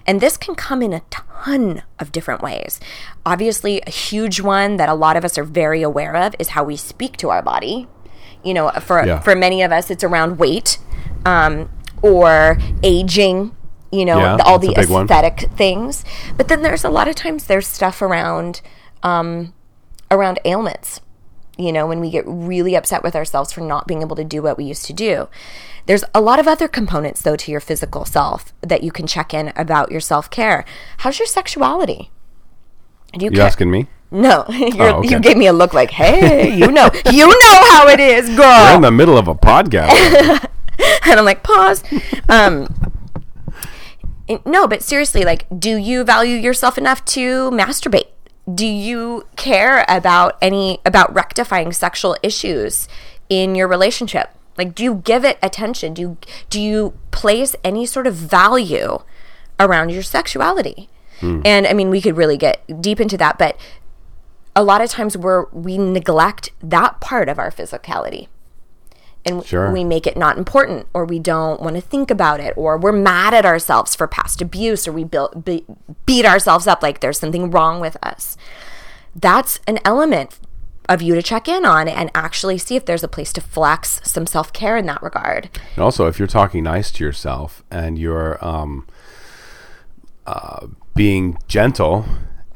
And 0.05 0.21
this 0.21 0.37
can 0.37 0.55
come 0.55 0.81
in 0.81 0.93
a 0.93 1.01
ton 1.09 1.83
of 1.99 2.11
different 2.11 2.41
ways. 2.41 2.79
Obviously, 3.25 3.81
a 3.85 3.89
huge 3.89 4.41
one 4.41 4.77
that 4.77 4.89
a 4.89 4.93
lot 4.93 5.15
of 5.17 5.25
us 5.25 5.37
are 5.37 5.43
very 5.43 5.81
aware 5.81 6.15
of 6.15 6.35
is 6.39 6.49
how 6.49 6.63
we 6.63 6.75
speak 6.75 7.17
to 7.17 7.29
our 7.29 7.41
body. 7.41 7.87
You 8.43 8.53
know, 8.53 8.69
for 8.81 9.05
Yeah. 9.05 9.19
for 9.19 9.35
many 9.35 9.61
of 9.61 9.71
us, 9.71 9.89
it's 9.89 10.03
around 10.03 10.37
weight 10.37 10.77
um, 11.25 11.69
or 12.01 12.57
aging. 12.83 13.55
You 13.91 14.03
know, 14.05 14.17
Yeah, 14.17 14.37
all 14.43 14.59
the 14.59 14.73
aesthetic 15.05 15.49
things. 15.55 16.03
But 16.35 16.47
then 16.49 16.61
there's 16.63 16.83
a 16.83 16.89
lot 16.89 17.07
of 17.07 17.15
times 17.15 17.45
there's 17.45 17.67
stuff 17.67 18.01
around 18.01 18.61
um, 19.03 19.53
around 20.11 20.39
ailments. 20.45 20.99
You 21.57 21.71
know, 21.71 21.87
when 21.87 21.99
we 22.01 22.09
get 22.09 22.23
really 22.27 22.75
upset 22.75 23.01
with 23.03 23.15
ourselves 23.15 23.51
for 23.53 23.61
not 23.61 23.87
being 23.87 24.01
able 24.01 24.15
to 24.17 24.23
do 24.25 24.41
what 24.41 24.57
we 24.57 24.65
used 24.65 24.85
to 24.87 24.93
do. 24.93 25.29
There's 25.85 26.03
a 26.13 26.19
lot 26.19 26.39
of 26.39 26.47
other 26.47 26.67
components 26.67 27.21
though 27.21 27.35
to 27.35 27.51
your 27.51 27.59
physical 27.61 28.05
self 28.05 28.53
that 28.61 28.83
you 28.83 28.91
can 28.91 29.05
check 29.07 29.33
in 29.33 29.53
about 29.55 29.91
your 29.91 30.01
self 30.01 30.29
care. 30.29 30.65
How's 30.97 31.19
your 31.19 31.27
sexuality? 31.27 32.09
Do 33.13 33.23
you 33.25 33.31
You 33.31 33.37
care? 33.37 33.45
asking 33.47 33.71
me? 33.71 33.87
No, 34.11 34.45
You're, 34.49 34.83
Oh, 34.95 34.99
okay. 34.99 35.09
you 35.09 35.19
gave 35.19 35.37
me 35.37 35.47
a 35.47 35.53
look 35.53 35.73
like, 35.73 35.91
hey, 35.91 36.55
you 36.57 36.67
know, 36.71 36.89
you 37.11 37.27
know 37.27 37.65
how 37.71 37.87
it 37.87 37.99
is, 37.99 38.27
girl. 38.35 38.75
in 38.75 38.81
the 38.81 38.91
middle 38.91 39.17
of 39.17 39.27
a 39.27 39.35
podcast. 39.35 39.91
and 41.05 41.19
I'm 41.19 41.25
like, 41.25 41.43
pause. 41.43 41.83
Um, 42.29 42.67
no, 44.45 44.67
but 44.67 44.81
seriously, 44.81 45.23
like, 45.23 45.45
do 45.57 45.75
you 45.77 46.03
value 46.03 46.35
yourself 46.37 46.77
enough 46.77 47.05
to 47.05 47.51
masturbate? 47.51 48.07
Do 48.51 48.65
you 48.65 49.25
care 49.35 49.85
about 49.87 50.37
any 50.41 50.79
about 50.85 51.13
rectifying 51.13 51.71
sexual 51.71 52.15
issues 52.21 52.87
in 53.29 53.55
your 53.55 53.67
relationship? 53.67 54.29
Like, 54.57 54.75
do 54.75 54.83
you 54.83 54.95
give 54.95 55.25
it 55.25 55.37
attention? 55.41 55.93
Do 55.93 56.01
you 56.01 56.17
do 56.49 56.61
you 56.61 56.93
place 57.11 57.55
any 57.63 57.85
sort 57.85 58.07
of 58.07 58.15
value 58.15 58.99
around 59.59 59.89
your 59.89 60.03
sexuality? 60.03 60.89
Hmm. 61.19 61.41
And 61.43 61.65
I 61.65 61.73
mean, 61.73 61.89
we 61.89 62.01
could 62.01 62.17
really 62.17 62.37
get 62.37 62.81
deep 62.81 62.99
into 62.99 63.17
that, 63.17 63.37
but 63.37 63.57
a 64.55 64.63
lot 64.63 64.81
of 64.81 64.89
times 64.89 65.17
we're 65.17 65.45
we 65.51 65.77
neglect 65.77 66.51
that 66.61 67.01
part 67.01 67.29
of 67.29 67.39
our 67.39 67.51
physicality 67.51 68.27
and 69.25 69.43
Sure. 69.45 69.71
we 69.71 69.83
make 69.83 70.05
it 70.05 70.15
not 70.15 70.37
important 70.37 70.87
or 70.93 71.03
we 71.05 71.17
don't 71.19 71.59
want 71.61 71.75
to 71.75 71.81
think 71.81 72.11
about 72.11 72.39
it 72.39 72.53
or 72.55 72.77
we're 72.77 72.91
mad 72.91 73.33
at 73.33 73.45
ourselves 73.45 73.95
for 73.95 74.07
past 74.07 74.41
abuse 74.41 74.87
or 74.87 74.91
we 74.91 75.03
build, 75.03 75.43
be, 75.43 75.65
beat 76.05 76.25
ourselves 76.25 76.67
up 76.67 76.83
like 76.83 76.99
there's 76.99 77.17
something 77.19 77.49
wrong 77.49 77.79
with 77.79 77.97
us 78.03 78.37
that's 79.15 79.59
an 79.67 79.79
element 79.85 80.37
of 80.87 81.01
you 81.01 81.15
to 81.15 81.23
check 81.23 81.47
in 81.47 81.65
on 81.65 81.87
and 81.87 82.11
actually 82.13 82.57
see 82.59 82.75
if 82.75 82.85
there's 82.85 83.03
a 83.03 83.07
place 83.07 83.33
to 83.33 83.41
flex 83.41 83.99
some 84.03 84.27
self-care 84.27 84.77
in 84.77 84.85
that 84.85 85.01
regard 85.01 85.49
And 85.75 85.83
also, 85.83 86.05
if 86.07 86.19
you're 86.19 86.27
talking 86.27 86.63
nice 86.63 86.91
to 86.91 87.03
yourself 87.03 87.63
and 87.71 87.97
you're 87.97 88.37
um, 88.45 88.85
uh, 90.27 90.67
being 90.93 91.37
gentle 91.47 92.05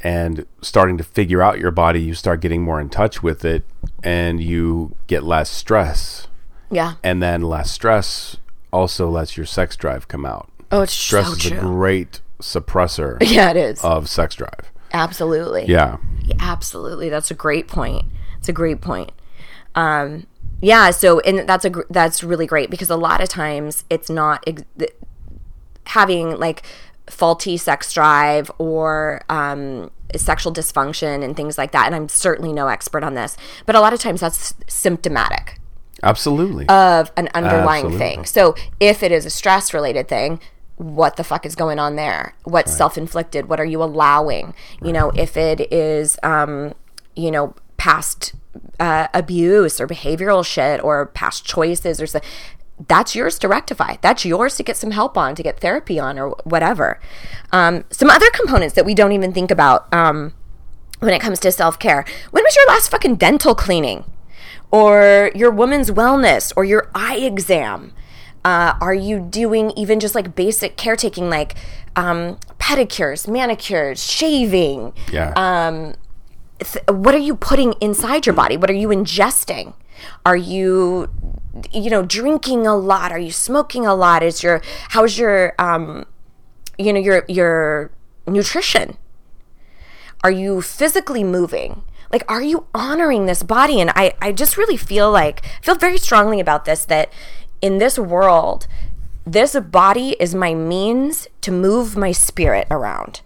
and 0.04 0.46
starting 0.62 0.98
to 0.98 1.04
figure 1.04 1.42
out 1.42 1.60
your 1.60 1.72
body, 1.72 2.02
you 2.02 2.14
start 2.14 2.40
getting 2.40 2.62
more 2.62 2.80
in 2.80 2.90
touch 2.90 3.24
with 3.24 3.44
it 3.44 3.64
and 4.04 4.42
you 4.42 4.96
get 5.08 5.24
less 5.24 5.50
stress. 5.50 6.28
Yeah 6.72 6.96
And 7.04 7.22
then 7.22 7.42
less 7.42 7.72
stress 7.72 8.38
also 8.72 9.10
lets 9.10 9.36
your 9.38 9.46
sex 9.46 9.76
drive 9.76 10.08
come 10.08 10.26
out. 10.26 10.50
oh 10.72 10.82
it's 10.82 10.94
Stress 10.94 11.28
so 11.28 11.32
is 11.34 11.46
a 11.46 11.50
true 11.50 11.60
great 11.60 12.22
suppressor 12.42 13.18
yeah 13.22 13.50
it 13.52 13.58
is 13.58 13.84
of 13.84 14.08
sex 14.10 14.36
drive. 14.36 14.72
absolutely 14.94 15.66
Yeah. 15.66 15.98
Absolutely, 16.40 17.10
that's 17.10 17.32
a 17.32 17.34
great 17.34 17.68
point. 17.68 18.06
It's 18.38 18.48
a 18.48 18.54
great 18.54 18.82
point. 18.82 19.12
Um, 19.74 20.28
yeah. 20.62 20.92
So, 20.92 21.20
and 21.22 21.50
that's 21.50 21.66
a 21.66 21.72
gr- 21.72 21.90
that's 21.90 22.24
really 22.24 22.46
great 22.46 22.70
because 22.70 22.90
a 22.92 22.96
lot 22.96 23.20
of 23.20 23.30
times 23.30 23.84
it's 23.90 24.12
not 24.12 24.44
ex- 24.46 24.64
having 25.88 26.38
like 26.38 26.64
faulty 27.08 27.58
sex 27.58 27.92
drive 27.92 28.52
or 28.60 29.22
um, 29.28 29.90
sexual 30.16 30.54
dysfunction 30.54 31.24
and 31.24 31.36
things 31.36 31.58
like 31.58 31.72
that. 31.72 31.88
And 31.88 31.96
I'm 31.96 32.10
certainly 32.10 32.54
no 32.54 32.68
expert 32.68 33.04
on 33.04 33.16
this, 33.16 33.36
but 33.66 33.76
a 33.76 33.80
lot 33.82 33.92
of 33.94 34.00
times 34.00 34.22
that's 34.22 34.54
symptomatic 34.68 35.59
Absolutely. 36.04 36.68
of 36.68 37.12
an 37.18 37.30
underlying 37.34 37.86
Absolutely. 37.86 37.98
thing. 37.98 38.26
So 38.26 38.56
if 38.80 39.04
it 39.04 39.12
is 39.12 39.26
a 39.26 39.30
stress 39.30 39.74
related 39.74 40.08
thing, 40.08 40.40
what 40.76 41.18
the 41.18 41.24
fuck 41.24 41.46
is 41.46 41.56
going 41.56 41.78
on 41.78 41.96
there? 41.96 42.36
What's 42.44 42.76
self 42.76 42.98
inflicted? 42.98 43.50
What 43.50 43.60
are 43.60 43.66
you 43.66 43.84
allowing? 43.84 44.54
You 44.82 44.94
know, 44.94 45.12
if 45.12 45.36
it 45.36 45.72
is, 45.74 46.18
um, 46.24 46.74
you 47.16 47.32
know, 47.32 47.54
past 47.78 48.34
uh, 48.80 49.08
abuse 49.14 49.82
or 49.82 49.88
behavioral 49.88 50.46
shit 50.46 50.82
or 50.84 51.08
past 51.08 51.46
choices 51.46 52.02
or 52.02 52.08
so, 52.08 52.22
that's 52.88 53.14
yours 53.14 53.38
to 53.40 53.50
rectify. 53.50 53.98
That's 54.02 54.24
yours 54.24 54.56
to 54.56 54.64
get 54.64 54.78
some 54.78 54.92
help 54.92 55.18
on, 55.18 55.36
to 55.36 55.44
get 55.44 55.60
therapy 55.60 56.00
on, 56.00 56.18
or 56.18 56.30
whatever. 56.46 57.02
Um, 57.52 57.84
some 57.90 58.10
other 58.10 58.30
components 58.30 58.74
that 58.76 58.86
we 58.86 58.96
don't 58.96 59.12
even 59.12 59.34
think 59.34 59.52
about. 59.52 59.94
Um, 59.94 60.34
when 61.00 61.14
it 61.14 61.20
comes 61.20 61.40
to 61.40 61.52
self 61.52 61.80
care. 61.80 62.06
When 62.32 62.44
was 62.44 62.56
your 62.56 62.68
last 62.68 62.92
fucking 62.92 63.16
dental 63.16 63.56
cleaning? 63.56 64.06
Or 64.72 65.32
your 65.34 65.52
woman's 65.52 65.92
wellness 65.92 66.54
or 66.56 66.64
your 66.66 66.90
eye 66.94 67.18
exam? 67.18 67.94
Uh, 68.46 68.74
are 68.80 68.94
you 68.94 69.20
doing 69.20 69.72
even 69.76 70.00
just 70.00 70.16
like 70.16 70.36
basic 70.36 70.78
caretaking, 70.78 71.30
like 71.30 71.56
um, 71.96 72.38
pedicures, 72.60 73.28
manicures, 73.28 74.04
shaving? 74.04 74.94
yeah. 75.12 75.34
um, 75.36 75.96
th- 76.60 76.86
what 76.88 77.14
are 77.14 77.20
you 77.20 77.36
putting 77.36 77.74
inside 77.82 78.26
your 78.26 78.36
body? 78.36 78.58
What 78.58 78.70
are 78.70 78.74
you 78.74 78.90
ingesting? 78.90 79.74
Are 80.26 80.38
you, 80.38 81.10
you 81.72 81.90
know, 81.90 82.04
drinking 82.04 82.66
a 82.66 82.76
lot? 82.76 83.12
Are 83.12 83.20
you 83.20 83.32
smoking 83.32 83.86
a 83.86 83.94
lot? 83.94 84.24
Is 84.24 84.44
your 84.44 84.62
how's 84.90 85.18
your, 85.18 85.54
um, 85.60 86.06
you 86.78 86.94
know, 86.94 87.00
your 87.00 87.26
your 87.28 87.92
nutrition? 88.26 88.98
Are 90.24 90.32
you 90.32 90.62
physically 90.62 91.24
moving? 91.24 91.82
Like, 92.12 92.24
are 92.28 92.42
you 92.42 92.66
honoring 92.74 93.26
this 93.26 93.44
body? 93.44 93.80
And 93.80 93.92
I, 93.96 94.14
I 94.22 94.32
just 94.32 94.58
really 94.58 94.78
feel 94.78 95.12
like, 95.12 95.46
I 95.46 95.62
feel 95.62 95.76
very 95.76 95.98
strongly 95.98 96.40
about 96.40 96.66
this 96.66 96.86
that 96.86 97.12
in 97.62 97.78
this 97.78 98.00
world, 98.00 98.68
this 99.26 99.56
body 99.60 100.16
is 100.20 100.34
my 100.34 100.54
means 100.56 101.28
to 101.42 101.52
move 101.52 101.96
my 101.96 102.12
spirit 102.12 102.68
around. 102.72 103.22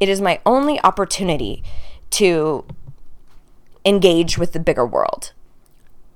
It 0.00 0.08
is 0.08 0.20
my 0.20 0.40
only 0.46 0.80
opportunity 0.82 1.62
to 2.10 2.64
engage 3.84 4.38
with 4.38 4.52
the 4.52 4.60
bigger 4.60 4.86
world. 4.86 5.32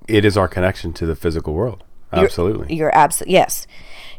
it 0.07 0.23
is 0.23 0.37
our 0.37 0.47
connection 0.47 0.93
to 0.93 1.05
the 1.05 1.15
physical 1.15 1.53
world. 1.53 1.83
Absolutely. 2.13 2.73
You're 2.73 2.95
absolutely, 2.95 3.33
yes. 3.33 3.67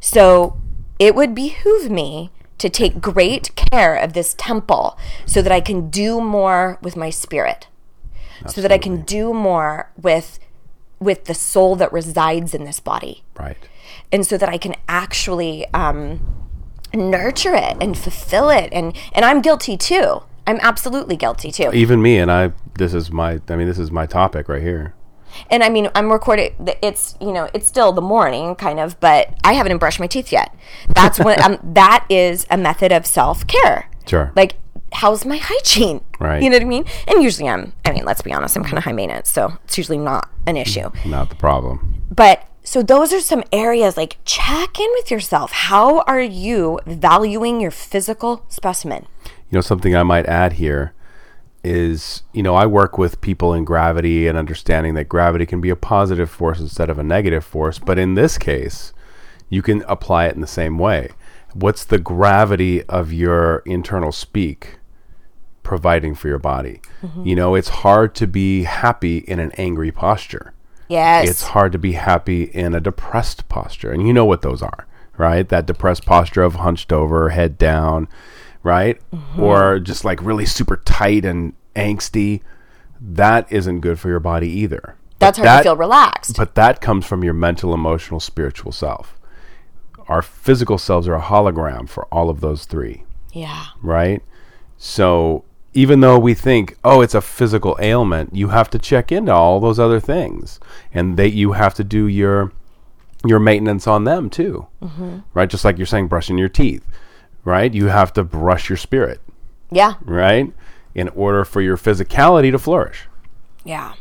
So 0.00 0.58
it 0.98 1.14
would 1.14 1.34
behoove 1.34 1.90
me 1.90 2.30
to 2.58 2.68
take 2.68 3.00
great 3.00 3.54
care 3.56 3.96
of 3.96 4.12
this 4.12 4.34
temple 4.34 4.98
so 5.24 5.40
that 5.40 5.50
I 5.52 5.60
can 5.62 5.88
do 5.88 6.20
more 6.20 6.78
with 6.82 6.96
my 6.96 7.08
spirit, 7.08 7.68
so 8.46 8.60
that 8.60 8.70
I 8.72 8.78
can 8.78 9.02
do 9.02 9.32
more 9.34 9.90
with 10.00 10.38
with 11.00 11.24
the 11.26 11.34
soul 11.34 11.76
that 11.76 11.92
resides 11.92 12.54
in 12.54 12.64
this 12.64 12.80
body 12.80 13.22
Right. 13.38 13.56
and 14.10 14.26
so 14.26 14.36
that 14.36 14.48
I 14.48 14.58
can 14.58 14.74
actually 14.88 15.66
um, 15.72 16.20
nurture 16.92 17.54
it 17.54 17.76
and 17.80 17.96
fulfill 17.96 18.50
it. 18.50 18.68
And 18.72 18.96
and 19.12 19.24
I'm 19.24 19.40
guilty 19.40 19.76
too. 19.76 20.22
I'm 20.46 20.58
absolutely 20.60 21.16
guilty 21.16 21.52
too. 21.52 21.70
Even 21.72 22.00
me 22.02 22.18
and 22.18 22.30
I. 22.32 22.52
This 22.78 22.94
is 22.94 23.10
my. 23.10 23.40
I 23.48 23.56
mean, 23.56 23.66
this 23.66 23.78
is 23.78 23.90
my 23.90 24.06
topic 24.06 24.48
right 24.48 24.62
here. 24.62 24.94
And 25.50 25.62
I 25.62 25.68
mean, 25.68 25.88
I'm 25.94 26.10
recording. 26.10 26.54
It's 26.82 27.16
you 27.20 27.32
know, 27.32 27.48
it's 27.52 27.66
still 27.66 27.92
the 27.92 28.00
morning, 28.00 28.54
kind 28.54 28.80
of, 28.80 28.98
but 28.98 29.34
I 29.44 29.52
haven't 29.52 29.76
brushed 29.78 30.00
my 30.00 30.06
teeth 30.06 30.32
yet. 30.32 30.54
That's 30.94 31.18
what 31.18 31.38
um, 31.44 31.58
that 31.62 32.06
is 32.08 32.46
a 32.50 32.56
method 32.56 32.92
of 32.92 33.04
self 33.06 33.46
care. 33.46 33.90
Sure. 34.06 34.32
Like, 34.34 34.54
how's 34.92 35.24
my 35.24 35.38
hygiene? 35.42 36.00
Right. 36.20 36.42
You 36.42 36.50
know 36.50 36.56
what 36.56 36.62
I 36.62 36.66
mean? 36.66 36.84
And 37.06 37.22
usually, 37.22 37.48
I'm. 37.48 37.72
I 37.84 37.92
mean, 37.92 38.04
let's 38.04 38.22
be 38.22 38.32
honest. 38.32 38.56
I'm 38.56 38.64
kind 38.64 38.76
of 38.76 38.82
high 38.82 38.92
maintenance, 38.92 39.30
so 39.30 39.52
it's 39.62 39.78
usually 39.78 39.98
not 39.98 40.28
an 40.46 40.56
issue. 40.56 40.90
Not 41.06 41.28
the 41.28 41.36
problem. 41.36 42.02
But 42.10 42.44
so 42.64 42.82
those 42.82 43.12
are 43.12 43.20
some 43.20 43.44
areas 43.52 43.96
like 43.96 44.16
check 44.24 44.80
in 44.80 44.90
with 44.94 45.12
yourself. 45.12 45.52
How 45.52 46.00
are 46.00 46.20
you 46.20 46.80
valuing 46.86 47.60
your 47.60 47.70
physical 47.70 48.44
specimen? 48.48 49.06
You 49.24 49.58
know, 49.58 49.60
something 49.60 49.94
I 49.94 50.02
might 50.02 50.26
add 50.26 50.54
here 50.54 50.92
is, 51.64 52.22
you 52.32 52.42
know, 52.42 52.54
I 52.54 52.66
work 52.66 52.98
with 52.98 53.20
people 53.20 53.54
in 53.54 53.64
gravity 53.64 54.26
and 54.26 54.36
understanding 54.36 54.94
that 54.94 55.08
gravity 55.08 55.46
can 55.46 55.60
be 55.60 55.70
a 55.70 55.76
positive 55.76 56.30
force 56.30 56.60
instead 56.60 56.90
of 56.90 56.98
a 56.98 57.04
negative 57.04 57.44
force. 57.44 57.78
But 57.78 57.98
in 57.98 58.14
this 58.14 58.38
case, 58.38 58.92
you 59.48 59.62
can 59.62 59.82
apply 59.82 60.26
it 60.26 60.34
in 60.34 60.40
the 60.40 60.46
same 60.46 60.78
way. 60.78 61.10
What's 61.54 61.84
the 61.84 61.98
gravity 61.98 62.82
of 62.84 63.12
your 63.12 63.62
internal 63.66 64.12
speak 64.12 64.77
providing 65.68 66.14
for 66.14 66.28
your 66.28 66.38
body? 66.38 66.80
Mm-hmm. 67.02 67.26
You 67.26 67.36
know, 67.36 67.54
it's 67.54 67.68
hard 67.68 68.14
to 68.16 68.26
be 68.26 68.62
happy 68.64 69.18
in 69.18 69.38
an 69.38 69.52
angry 69.58 69.92
posture. 69.92 70.54
Yes. 70.88 71.28
It's 71.28 71.42
hard 71.48 71.72
to 71.72 71.78
be 71.78 71.92
happy 71.92 72.44
in 72.44 72.74
a 72.74 72.80
depressed 72.80 73.48
posture. 73.50 73.92
And 73.92 74.06
you 74.06 74.14
know 74.14 74.24
what 74.24 74.40
those 74.40 74.62
are, 74.62 74.86
right? 75.18 75.46
That 75.46 75.66
depressed 75.66 76.06
posture 76.06 76.42
of 76.42 76.54
hunched 76.54 76.90
over, 76.90 77.28
head 77.28 77.58
down, 77.58 78.08
right? 78.62 78.98
Mm-hmm. 79.14 79.42
Or 79.42 79.78
just 79.78 80.04
like 80.06 80.22
really 80.22 80.46
super 80.46 80.78
tight 80.78 81.26
and 81.26 81.52
angsty. 81.76 82.40
That 82.98 83.46
isn't 83.52 83.80
good 83.80 84.00
for 84.00 84.08
your 84.08 84.20
body 84.20 84.48
either. 84.48 84.96
That's 85.18 85.38
But 85.38 85.46
hard 85.46 85.58
that- 85.58 85.62
to 85.64 85.68
feel 85.68 85.76
relaxed. 85.76 86.36
But 86.38 86.54
that 86.54 86.80
comes 86.80 87.04
from 87.04 87.22
your 87.22 87.34
mental, 87.34 87.74
emotional, 87.74 88.20
spiritual 88.20 88.72
self. 88.72 89.18
Our 90.08 90.22
physical 90.22 90.78
selves 90.78 91.06
are 91.06 91.14
a 91.16 91.20
hologram 91.20 91.86
for 91.86 92.06
all 92.06 92.30
of 92.30 92.40
those 92.40 92.64
three 92.64 93.04
yeah. 93.34 93.66
right? 93.82 94.22
So 94.78 95.44
even 95.74 96.00
though 96.00 96.18
we 96.18 96.34
think, 96.34 96.76
oh, 96.84 97.00
it's 97.00 97.14
a 97.14 97.20
physical 97.20 97.76
ailment, 97.80 98.34
you 98.34 98.48
have 98.48 98.70
to 98.70 98.78
check 98.78 99.12
into 99.12 99.32
all 99.32 99.60
those 99.60 99.78
other 99.78 100.00
things, 100.00 100.58
and 100.92 101.16
that 101.16 101.30
you 101.30 101.52
have 101.52 101.74
to 101.74 101.84
do 101.84 102.06
your 102.06 102.52
your 103.26 103.40
maintenance 103.40 103.86
on 103.86 104.04
them 104.04 104.30
too, 104.30 104.66
mm-hmm. 104.80 105.18
right? 105.34 105.50
Just 105.50 105.64
like 105.64 105.76
you're 105.76 105.86
saying, 105.86 106.06
brushing 106.08 106.38
your 106.38 106.48
teeth, 106.48 106.86
right? 107.44 107.74
You 107.74 107.86
have 107.86 108.12
to 108.12 108.22
brush 108.22 108.68
your 108.68 108.76
spirit, 108.76 109.20
Yeah. 109.72 109.94
right, 110.02 110.52
in 110.94 111.08
order 111.10 111.44
for 111.44 111.60
your 111.60 111.76
physicality 111.76 112.52
to 112.52 112.58
flourish. 112.60 113.08
Yeah. 113.64 113.94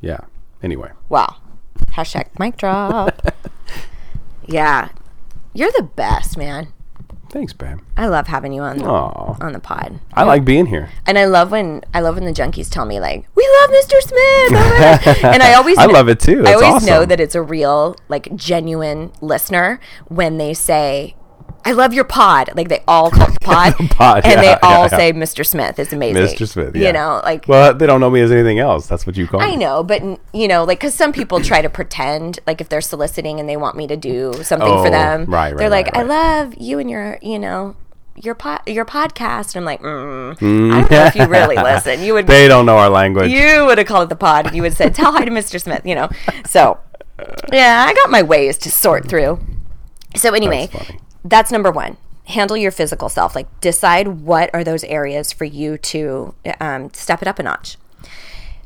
Yeah. 0.00 0.20
Anyway, 0.62 0.90
Wow. 1.10 1.36
Hashtag 1.92 2.38
mic 2.38 2.56
drop. 2.56 3.20
yeah. 4.46 4.88
You're 5.52 5.72
the 5.76 5.82
best, 5.82 6.36
man. 6.36 6.68
Thanks, 7.30 7.52
babe. 7.52 7.78
I 7.96 8.06
love 8.08 8.26
having 8.26 8.52
you 8.52 8.62
on 8.62 8.78
the 8.78 8.84
on 8.84 9.52
the 9.52 9.58
pod. 9.60 9.98
I 10.14 10.24
like 10.24 10.44
being 10.44 10.66
here. 10.66 10.90
And 11.06 11.18
I 11.18 11.24
love 11.24 11.50
when 11.50 11.82
I 11.94 12.00
love 12.00 12.16
when 12.16 12.24
the 12.24 12.32
junkies 12.32 12.68
tell 12.70 12.84
me 12.84 13.00
like, 13.00 13.26
"We 13.34 13.48
love 13.62 13.70
Mr. 13.70 14.00
Smith," 14.00 14.12
oh 14.52 14.52
my 14.52 15.00
God." 15.04 15.24
and 15.34 15.42
I 15.42 15.54
always 15.54 15.78
I 15.78 15.84
kn- 15.86 15.94
love 15.94 16.08
it 16.08 16.20
too. 16.20 16.44
I 16.46 16.52
It's 16.52 16.62
always 16.62 16.86
know 16.86 17.04
that 17.06 17.20
it's 17.20 17.34
a 17.34 17.42
real, 17.42 17.96
like, 18.08 18.34
genuine 18.36 19.12
listener 19.20 19.80
when 20.08 20.38
they 20.38 20.52
say, 20.54 21.14
"I 21.64 21.72
love 21.72 21.92
your 21.94 22.04
pod." 22.04 22.50
Like 22.56 22.68
they 22.68 22.82
all 22.88 23.10
call 23.10 23.26
the 23.30 23.38
pod, 23.42 23.74
pod, 23.90 24.24
and 24.24 24.32
yeah, 24.34 24.40
they 24.40 24.46
yeah, 24.48 24.58
all 24.62 24.82
yeah. 24.82 24.88
say, 24.88 25.12
"Mr. 25.12 25.46
Smith 25.46 25.78
is 25.78 25.92
amazing." 25.92 26.22
Mr. 26.22 26.48
Smith, 26.48 26.74
yeah. 26.76 26.86
You 26.88 26.92
know, 26.92 27.20
like 27.24 27.46
Well, 27.48 27.74
they 27.74 27.86
don't 27.86 28.00
know 28.00 28.10
me 28.10 28.20
as 28.20 28.30
anything 28.32 28.58
else. 28.58 28.86
That's 28.86 29.06
what 29.06 29.16
you 29.16 29.26
call 29.26 29.40
I 29.40 29.50
me. 29.50 29.56
know, 29.56 29.82
but 29.82 30.02
you 30.32 30.48
know, 30.48 30.64
like, 30.64 30.78
because 30.80 30.94
some 30.94 31.12
people 31.12 31.40
try 31.40 31.62
to 31.62 31.70
pretend, 31.70 32.38
like, 32.46 32.60
if 32.60 32.68
they're 32.68 32.80
soliciting 32.80 33.38
and 33.40 33.48
they 33.48 33.56
want 33.56 33.76
me 33.76 33.86
to 33.86 33.96
do 33.96 34.32
something 34.42 34.68
Oh, 34.68 34.82
for 34.84 34.90
them, 34.90 35.24
right, 35.26 35.50
right, 35.52 35.56
they're 35.58 35.70
like, 35.70 35.86
right, 35.86 35.98
"I 35.98 36.02
love 36.02 36.54
you 36.58 36.78
and 36.78 36.90
your, 36.90 37.18
you 37.22 37.38
know, 37.38 37.76
your 38.16 38.34
pod, 38.34 38.60
your 38.66 38.84
podcast." 38.84 39.54
And 39.54 39.56
I'm 39.56 39.64
like, 39.64 39.80
mm, 39.80 40.72
I 40.72 40.80
don't 40.80 40.90
know 40.90 41.04
if 41.06 41.14
you 41.14 41.26
really 41.26 41.56
listen. 41.70 42.02
You 42.02 42.14
would, 42.14 42.26
They 42.26 42.48
don't 42.48 42.66
know 42.66 42.76
our 42.78 42.90
language. 42.90 43.30
you 43.30 43.64
would 43.66 43.78
have 43.78 43.86
called 43.86 44.04
it 44.04 44.08
the 44.10 44.16
pod, 44.16 44.46
and 44.46 44.56
you 44.56 44.62
would 44.62 44.72
have 44.72 44.76
said, 44.78 44.94
"Tell 44.94 45.12
hi 45.12 45.24
to 45.24 45.30
Mr. 45.30 45.60
Smith," 45.60 45.82
you 45.84 45.94
know. 45.94 46.08
So, 46.46 46.78
yeah, 47.52 47.84
I 47.88 47.94
got 47.94 48.10
my 48.10 48.22
ways 48.22 48.56
to 48.58 48.70
sort 48.70 49.08
through. 49.08 49.40
So 50.16 50.34
anyway, 50.34 50.68
That's 51.24 51.50
number 51.50 51.70
one. 51.70 51.96
Handle 52.24 52.56
your 52.56 52.70
physical 52.70 53.08
self. 53.08 53.34
Like, 53.34 53.60
decide 53.60 54.08
what 54.08 54.50
are 54.54 54.64
those 54.64 54.84
areas 54.84 55.32
for 55.32 55.44
you 55.44 55.78
to 55.78 56.34
um, 56.60 56.92
step 56.92 57.22
it 57.22 57.28
up 57.28 57.38
a 57.38 57.42
notch. 57.42 57.76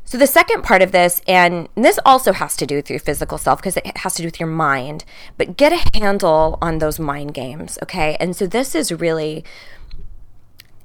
So 0.07 0.19
the 0.19 0.27
second 0.27 0.61
part 0.61 0.83
of 0.83 0.91
this, 0.91 1.21
and 1.27 1.67
this 1.73 1.99
also 2.05 2.31
has 2.31 2.55
to 2.57 2.67
do 2.67 2.75
with 2.75 2.91
your 2.91 2.99
physical 2.99 3.39
self 3.39 3.59
because 3.59 3.75
it 3.77 3.97
has 3.97 4.13
to 4.15 4.21
do 4.21 4.27
with 4.27 4.39
your 4.39 4.47
mind, 4.47 5.03
but 5.35 5.57
get 5.57 5.73
a 5.73 5.99
handle 5.99 6.59
on 6.61 6.77
those 6.77 6.99
mind 6.99 7.33
games, 7.33 7.79
okay? 7.81 8.15
And 8.19 8.35
so 8.35 8.45
this 8.45 8.75
is 8.75 8.91
really 8.91 9.43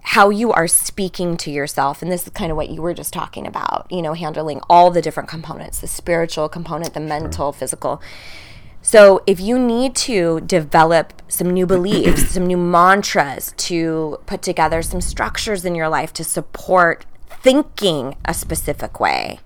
how 0.03 0.31
you 0.31 0.51
are 0.53 0.67
speaking 0.67 1.37
to 1.37 1.51
yourself 1.51 2.03
and 2.03 2.11
this 2.11 2.25
is 2.25 2.31
kind 2.31 2.51
of 2.51 2.57
what 2.57 2.71
you 2.71 2.81
were 2.81 2.95
just 2.95 3.13
talking 3.13 3.47
about 3.47 3.87
you 3.91 4.01
know 4.01 4.15
handling 4.15 4.61
all 4.69 4.91
the 4.91 5.03
different 5.03 5.29
components 5.29 5.81
the 5.81 5.87
spiritual 5.87 6.49
component 6.49 6.95
the 6.95 7.01
mental 7.01 7.53
physical 7.53 8.01
so 8.91 9.23
if 9.27 9.39
you 9.41 9.59
need 9.59 9.95
to 9.95 10.41
develop 10.41 11.07
some 11.29 11.51
new 11.51 11.67
beliefs 11.67 12.29
some 12.37 12.47
new 12.47 12.57
mantras 12.57 13.55
to 13.57 14.19
put 14.27 14.43
together 14.43 14.83
some 14.83 15.01
structures 15.01 15.65
in 15.65 15.75
your 15.75 15.89
life 15.89 16.13
to 16.13 16.25
support 16.25 17.07
thinking 17.29 18.17
a 18.25 18.35
specific 18.35 18.99
way 18.99 19.41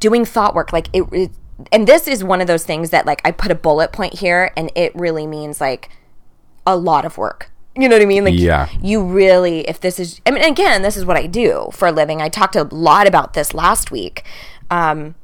doing 0.00 0.24
thought 0.24 0.54
work 0.54 0.72
like 0.72 0.88
it, 0.92 1.02
it 1.12 1.30
and 1.70 1.86
this 1.86 2.08
is 2.08 2.24
one 2.24 2.40
of 2.40 2.46
those 2.46 2.64
things 2.64 2.90
that 2.90 3.06
like 3.06 3.20
i 3.24 3.30
put 3.30 3.50
a 3.50 3.54
bullet 3.54 3.92
point 3.92 4.14
here 4.18 4.50
and 4.56 4.70
it 4.74 4.94
really 4.94 5.26
means 5.26 5.60
like 5.60 5.90
a 6.66 6.76
lot 6.76 7.04
of 7.04 7.18
work. 7.18 7.50
You 7.76 7.88
know 7.88 7.96
what 7.96 8.02
i 8.02 8.06
mean? 8.06 8.24
Like 8.24 8.38
Yeah. 8.38 8.68
you 8.80 9.02
really 9.02 9.68
if 9.68 9.80
this 9.80 9.98
is 9.98 10.20
i 10.26 10.30
mean 10.30 10.44
again 10.44 10.82
this 10.82 10.96
is 10.96 11.04
what 11.04 11.16
i 11.16 11.26
do 11.26 11.68
for 11.72 11.88
a 11.88 11.92
living. 11.92 12.22
I 12.22 12.28
talked 12.28 12.56
a 12.56 12.64
lot 12.64 13.06
about 13.06 13.34
this 13.34 13.52
last 13.52 13.90
week. 13.90 14.24
Um 14.70 15.14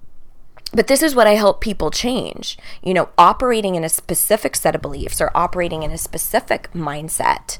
but 0.72 0.86
this 0.86 1.02
is 1.02 1.14
what 1.14 1.26
I 1.26 1.34
help 1.34 1.60
people 1.60 1.90
change. 1.90 2.56
You 2.82 2.94
know, 2.94 3.08
operating 3.18 3.74
in 3.74 3.84
a 3.84 3.88
specific 3.88 4.56
set 4.56 4.74
of 4.74 4.82
beliefs 4.82 5.20
or 5.20 5.30
operating 5.34 5.82
in 5.82 5.90
a 5.90 5.98
specific 5.98 6.70
mindset 6.72 7.58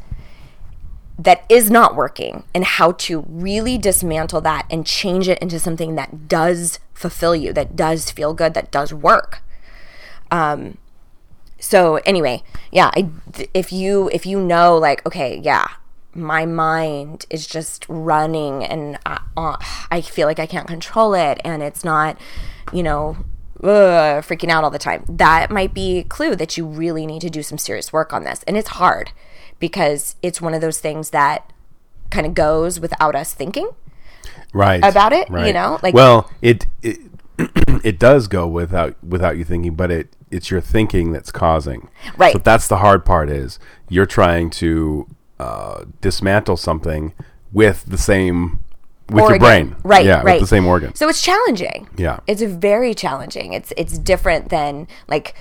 that 1.18 1.44
is 1.48 1.70
not 1.70 1.96
working 1.96 2.44
and 2.54 2.64
how 2.64 2.92
to 2.92 3.24
really 3.28 3.76
dismantle 3.76 4.40
that 4.40 4.66
and 4.70 4.86
change 4.86 5.28
it 5.28 5.38
into 5.38 5.58
something 5.58 5.94
that 5.94 6.28
does 6.28 6.78
fulfill 6.94 7.36
you, 7.36 7.52
that 7.52 7.76
does 7.76 8.10
feel 8.10 8.32
good, 8.32 8.54
that 8.54 8.70
does 8.70 8.94
work. 8.94 9.42
Um 10.30 10.78
so 11.58 11.96
anyway, 12.06 12.42
yeah, 12.72 12.90
I, 12.94 13.10
if 13.52 13.70
you 13.70 14.08
if 14.14 14.24
you 14.24 14.40
know 14.40 14.78
like 14.78 15.04
okay, 15.06 15.38
yeah, 15.42 15.66
my 16.14 16.46
mind 16.46 17.26
is 17.30 17.46
just 17.46 17.84
running 17.88 18.64
and 18.64 18.98
I, 19.06 19.20
uh, 19.36 19.56
I 19.90 20.00
feel 20.00 20.26
like 20.26 20.38
I 20.38 20.46
can't 20.46 20.66
control 20.66 21.14
it 21.14 21.40
and 21.44 21.62
it's 21.62 21.84
not, 21.84 22.18
you 22.72 22.82
know, 22.82 23.16
ugh, 23.62 24.22
freaking 24.24 24.48
out 24.50 24.64
all 24.64 24.70
the 24.70 24.78
time. 24.78 25.04
That 25.08 25.50
might 25.50 25.74
be 25.74 25.98
a 25.98 26.04
clue 26.04 26.34
that 26.36 26.56
you 26.56 26.66
really 26.66 27.06
need 27.06 27.20
to 27.22 27.30
do 27.30 27.42
some 27.42 27.58
serious 27.58 27.92
work 27.92 28.12
on 28.12 28.24
this. 28.24 28.42
And 28.44 28.56
it's 28.56 28.70
hard 28.70 29.12
because 29.58 30.16
it's 30.22 30.40
one 30.40 30.54
of 30.54 30.60
those 30.60 30.78
things 30.80 31.10
that 31.10 31.52
kind 32.10 32.26
of 32.26 32.34
goes 32.34 32.80
without 32.80 33.14
us 33.14 33.32
thinking. 33.34 33.70
right 34.52 34.82
about 34.84 35.12
it, 35.12 35.28
you 35.46 35.52
know, 35.52 35.78
like- 35.82 35.94
well 35.94 36.30
it 36.42 36.66
it, 36.82 36.98
it 37.84 37.98
does 37.98 38.26
go 38.28 38.46
without 38.48 38.96
without 39.02 39.36
you 39.36 39.44
thinking 39.44 39.74
but 39.74 39.90
it 39.90 40.14
it's 40.30 40.50
your 40.50 40.60
thinking 40.60 41.12
that's 41.12 41.30
causing 41.32 41.88
Right. 42.16 42.32
so 42.32 42.38
that's 42.38 42.68
the 42.68 42.78
hard 42.78 43.04
part 43.04 43.30
is 43.30 43.58
you're 43.88 44.06
trying 44.06 44.50
to 44.50 45.06
uh, 45.38 45.84
dismantle 46.00 46.56
something 46.56 47.14
with 47.52 47.84
the 47.86 47.96
same 47.98 48.62
with 49.10 49.24
organ. 49.24 49.40
your 49.40 49.40
brain 49.40 49.76
Right, 49.82 50.06
yeah 50.06 50.22
right. 50.22 50.40
with 50.40 50.40
the 50.42 50.46
same 50.46 50.66
organ 50.66 50.94
So 50.94 51.08
it's 51.08 51.22
challenging. 51.22 51.88
Yeah. 51.96 52.20
It's 52.26 52.42
very 52.42 52.94
challenging. 52.94 53.52
It's 53.52 53.72
it's 53.76 53.98
different 53.98 54.48
than 54.48 54.86
like 55.08 55.34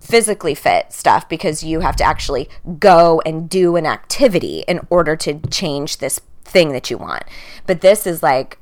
physically 0.00 0.54
fit 0.54 0.92
stuff 0.92 1.28
because 1.28 1.62
you 1.62 1.80
have 1.80 1.96
to 1.96 2.04
actually 2.04 2.48
go 2.78 3.22
and 3.24 3.48
do 3.48 3.76
an 3.76 3.86
activity 3.86 4.64
in 4.66 4.80
order 4.90 5.14
to 5.16 5.38
change 5.48 5.98
this 5.98 6.20
thing 6.44 6.72
that 6.72 6.90
you 6.90 6.98
want. 6.98 7.22
But 7.66 7.80
this 7.80 8.06
is 8.06 8.22
like 8.22 8.58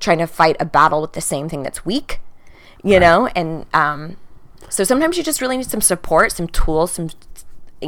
trying 0.00 0.18
to 0.18 0.26
fight 0.26 0.56
a 0.60 0.64
battle 0.64 1.00
with 1.00 1.14
the 1.14 1.20
same 1.20 1.48
thing 1.48 1.62
that's 1.62 1.84
weak, 1.86 2.20
you 2.82 3.00
know? 3.00 3.26
And 3.34 3.66
um 3.72 4.16
so 4.68 4.82
sometimes 4.84 5.16
you 5.16 5.22
just 5.22 5.40
really 5.40 5.56
need 5.56 5.70
some 5.70 5.80
support, 5.80 6.32
some 6.32 6.48
tools, 6.48 6.92
some 6.92 7.10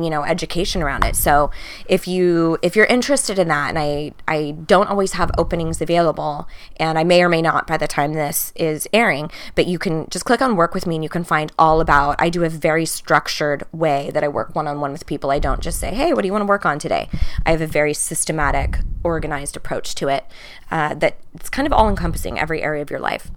you 0.04 0.10
know 0.10 0.22
education 0.24 0.82
around 0.82 1.04
it. 1.04 1.16
So 1.16 1.50
if 1.88 2.06
you 2.06 2.58
if 2.62 2.76
you're 2.76 2.86
interested 2.86 3.38
in 3.38 3.48
that 3.48 3.68
and 3.68 3.78
i 3.78 4.12
i 4.28 4.52
don't 4.66 4.88
always 4.88 5.12
have 5.12 5.30
openings 5.38 5.80
available 5.80 6.48
and 6.78 6.98
i 6.98 7.04
may 7.04 7.22
or 7.22 7.28
may 7.28 7.42
not 7.42 7.66
by 7.66 7.76
the 7.76 7.86
time 7.86 8.12
this 8.12 8.52
is 8.54 8.88
airing 8.92 9.30
but 9.54 9.66
you 9.66 9.78
can 9.78 10.06
just 10.10 10.24
click 10.24 10.42
on 10.42 10.56
work 10.56 10.74
with 10.74 10.86
me 10.86 10.96
and 10.96 11.04
you 11.04 11.10
can 11.10 11.24
find 11.24 11.52
all 11.58 11.80
about 11.80 12.16
i 12.18 12.28
do 12.28 12.44
a 12.44 12.48
very 12.48 12.86
structured 12.86 13.64
way 13.72 14.10
that 14.12 14.24
i 14.24 14.28
work 14.28 14.54
one-on-one 14.54 14.92
with 14.92 15.06
people. 15.06 15.30
I 15.30 15.38
don't 15.38 15.60
just 15.60 15.78
say 15.78 15.94
hey 15.94 16.12
what 16.12 16.22
do 16.22 16.26
you 16.26 16.32
want 16.32 16.42
to 16.42 16.46
work 16.46 16.66
on 16.66 16.78
today? 16.78 17.08
I 17.44 17.50
have 17.50 17.60
a 17.60 17.66
very 17.66 17.94
systematic 17.94 18.78
organized 19.04 19.56
approach 19.56 19.94
to 19.96 20.08
it 20.08 20.24
uh, 20.70 20.94
that 20.94 21.18
it's 21.34 21.48
kind 21.48 21.66
of 21.66 21.72
all 21.72 21.88
encompassing 21.88 22.38
every 22.38 22.62
area 22.62 22.82
of 22.82 22.90
your 22.90 23.00
life. 23.00 23.30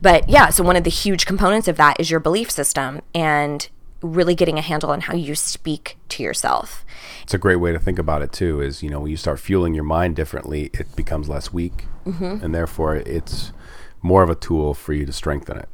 But 0.00 0.28
yeah, 0.28 0.50
so 0.50 0.62
one 0.62 0.76
of 0.76 0.84
the 0.84 0.90
huge 0.90 1.26
components 1.26 1.66
of 1.66 1.76
that 1.76 1.98
is 1.98 2.10
your 2.10 2.20
belief 2.20 2.50
system 2.50 3.00
and 3.14 3.68
really 4.02 4.34
getting 4.34 4.58
a 4.58 4.62
handle 4.62 4.90
on 4.90 5.00
how 5.02 5.14
you 5.14 5.34
speak 5.34 5.96
to 6.10 6.22
yourself. 6.22 6.84
It's 7.22 7.34
a 7.34 7.38
great 7.38 7.56
way 7.56 7.72
to 7.72 7.78
think 7.78 7.98
about 7.98 8.22
it 8.22 8.32
too. 8.32 8.60
Is 8.60 8.82
you 8.82 8.90
know 8.90 9.00
when 9.00 9.10
you 9.10 9.16
start 9.16 9.40
fueling 9.40 9.74
your 9.74 9.84
mind 9.84 10.16
differently, 10.16 10.70
it 10.74 10.94
becomes 10.96 11.28
less 11.28 11.52
weak, 11.52 11.84
Mm-hmm. 12.06 12.44
and 12.44 12.54
therefore 12.54 12.96
it's 12.96 13.52
more 14.00 14.22
of 14.22 14.30
a 14.30 14.34
tool 14.34 14.72
for 14.74 14.92
you 14.92 15.04
to 15.04 15.12
strengthen 15.12 15.58
it. 15.58 15.68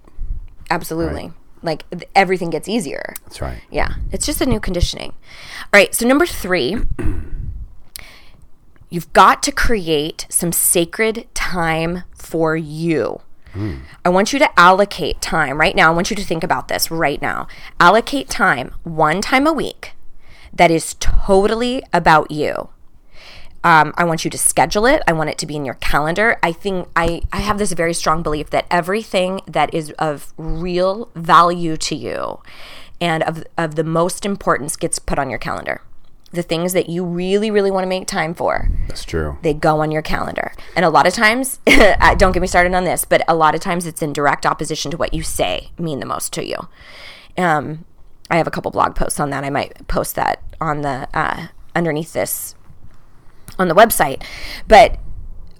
Absolutely. 0.70 1.30
Like 1.62 1.88
th- 1.90 2.08
everything 2.14 2.50
gets 2.50 2.68
easier. 2.68 3.14
That's 3.24 3.40
right. 3.40 3.60
Yeah, 3.70 3.94
it's 4.10 4.26
just 4.26 4.40
a 4.40 4.46
new 4.46 4.60
conditioning. 4.60 5.12
All 5.12 5.68
right, 5.80 5.94
so 5.94 6.06
number 6.06 6.26
three, 6.26 6.76
you've 8.90 9.12
got 9.12 9.42
to 9.44 9.52
create 9.52 10.26
some 10.28 10.52
sacred 10.52 11.26
time 11.34 12.02
for 12.14 12.56
you. 12.56 13.20
I 14.04 14.08
want 14.08 14.32
you 14.32 14.38
to 14.38 14.60
allocate 14.60 15.20
time 15.20 15.58
right 15.58 15.74
now. 15.74 15.90
I 15.90 15.94
want 15.94 16.10
you 16.10 16.16
to 16.16 16.24
think 16.24 16.42
about 16.44 16.68
this 16.68 16.90
right 16.90 17.20
now. 17.20 17.46
Allocate 17.78 18.28
time 18.28 18.74
one 18.82 19.20
time 19.20 19.46
a 19.46 19.52
week 19.52 19.92
that 20.52 20.70
is 20.70 20.94
totally 20.94 21.82
about 21.92 22.30
you. 22.30 22.70
Um, 23.62 23.94
I 23.96 24.04
want 24.04 24.24
you 24.24 24.30
to 24.30 24.36
schedule 24.36 24.84
it. 24.84 25.02
I 25.08 25.12
want 25.12 25.30
it 25.30 25.38
to 25.38 25.46
be 25.46 25.56
in 25.56 25.64
your 25.64 25.74
calendar. 25.76 26.38
I 26.42 26.52
think 26.52 26.88
I, 26.94 27.22
I 27.32 27.40
have 27.40 27.58
this 27.58 27.72
very 27.72 27.94
strong 27.94 28.22
belief 28.22 28.50
that 28.50 28.66
everything 28.70 29.40
that 29.46 29.72
is 29.72 29.90
of 29.92 30.34
real 30.36 31.10
value 31.14 31.78
to 31.78 31.94
you 31.96 32.40
and 33.00 33.22
of, 33.22 33.44
of 33.56 33.74
the 33.74 33.84
most 33.84 34.26
importance 34.26 34.76
gets 34.76 34.98
put 34.98 35.18
on 35.18 35.30
your 35.30 35.38
calendar. 35.38 35.80
The 36.34 36.42
things 36.42 36.72
that 36.72 36.88
you 36.88 37.04
really, 37.04 37.50
really 37.50 37.70
want 37.70 37.84
to 37.84 37.88
make 37.88 38.06
time 38.06 38.34
for, 38.34 38.68
That's 38.88 39.04
true. 39.04 39.38
they 39.42 39.54
go 39.54 39.80
on 39.80 39.90
your 39.90 40.02
calendar. 40.02 40.52
And 40.74 40.84
a 40.84 40.90
lot 40.90 41.06
of 41.06 41.14
times, 41.14 41.60
don't 42.16 42.32
get 42.32 42.40
me 42.40 42.48
started 42.48 42.74
on 42.74 42.84
this, 42.84 43.04
but 43.04 43.22
a 43.28 43.34
lot 43.34 43.54
of 43.54 43.60
times 43.60 43.86
it's 43.86 44.02
in 44.02 44.12
direct 44.12 44.44
opposition 44.44 44.90
to 44.90 44.96
what 44.96 45.14
you 45.14 45.22
say 45.22 45.70
mean 45.78 46.00
the 46.00 46.06
most 46.06 46.32
to 46.34 46.44
you. 46.46 46.56
Um, 47.38 47.84
I 48.30 48.36
have 48.36 48.46
a 48.46 48.50
couple 48.50 48.70
blog 48.70 48.94
posts 48.94 49.20
on 49.20 49.30
that. 49.30 49.44
I 49.44 49.50
might 49.50 49.86
post 49.86 50.16
that 50.16 50.42
on 50.60 50.82
the 50.82 51.08
uh, 51.14 51.48
underneath 51.74 52.12
this 52.12 52.54
on 53.58 53.68
the 53.68 53.74
website. 53.74 54.22
But 54.66 54.98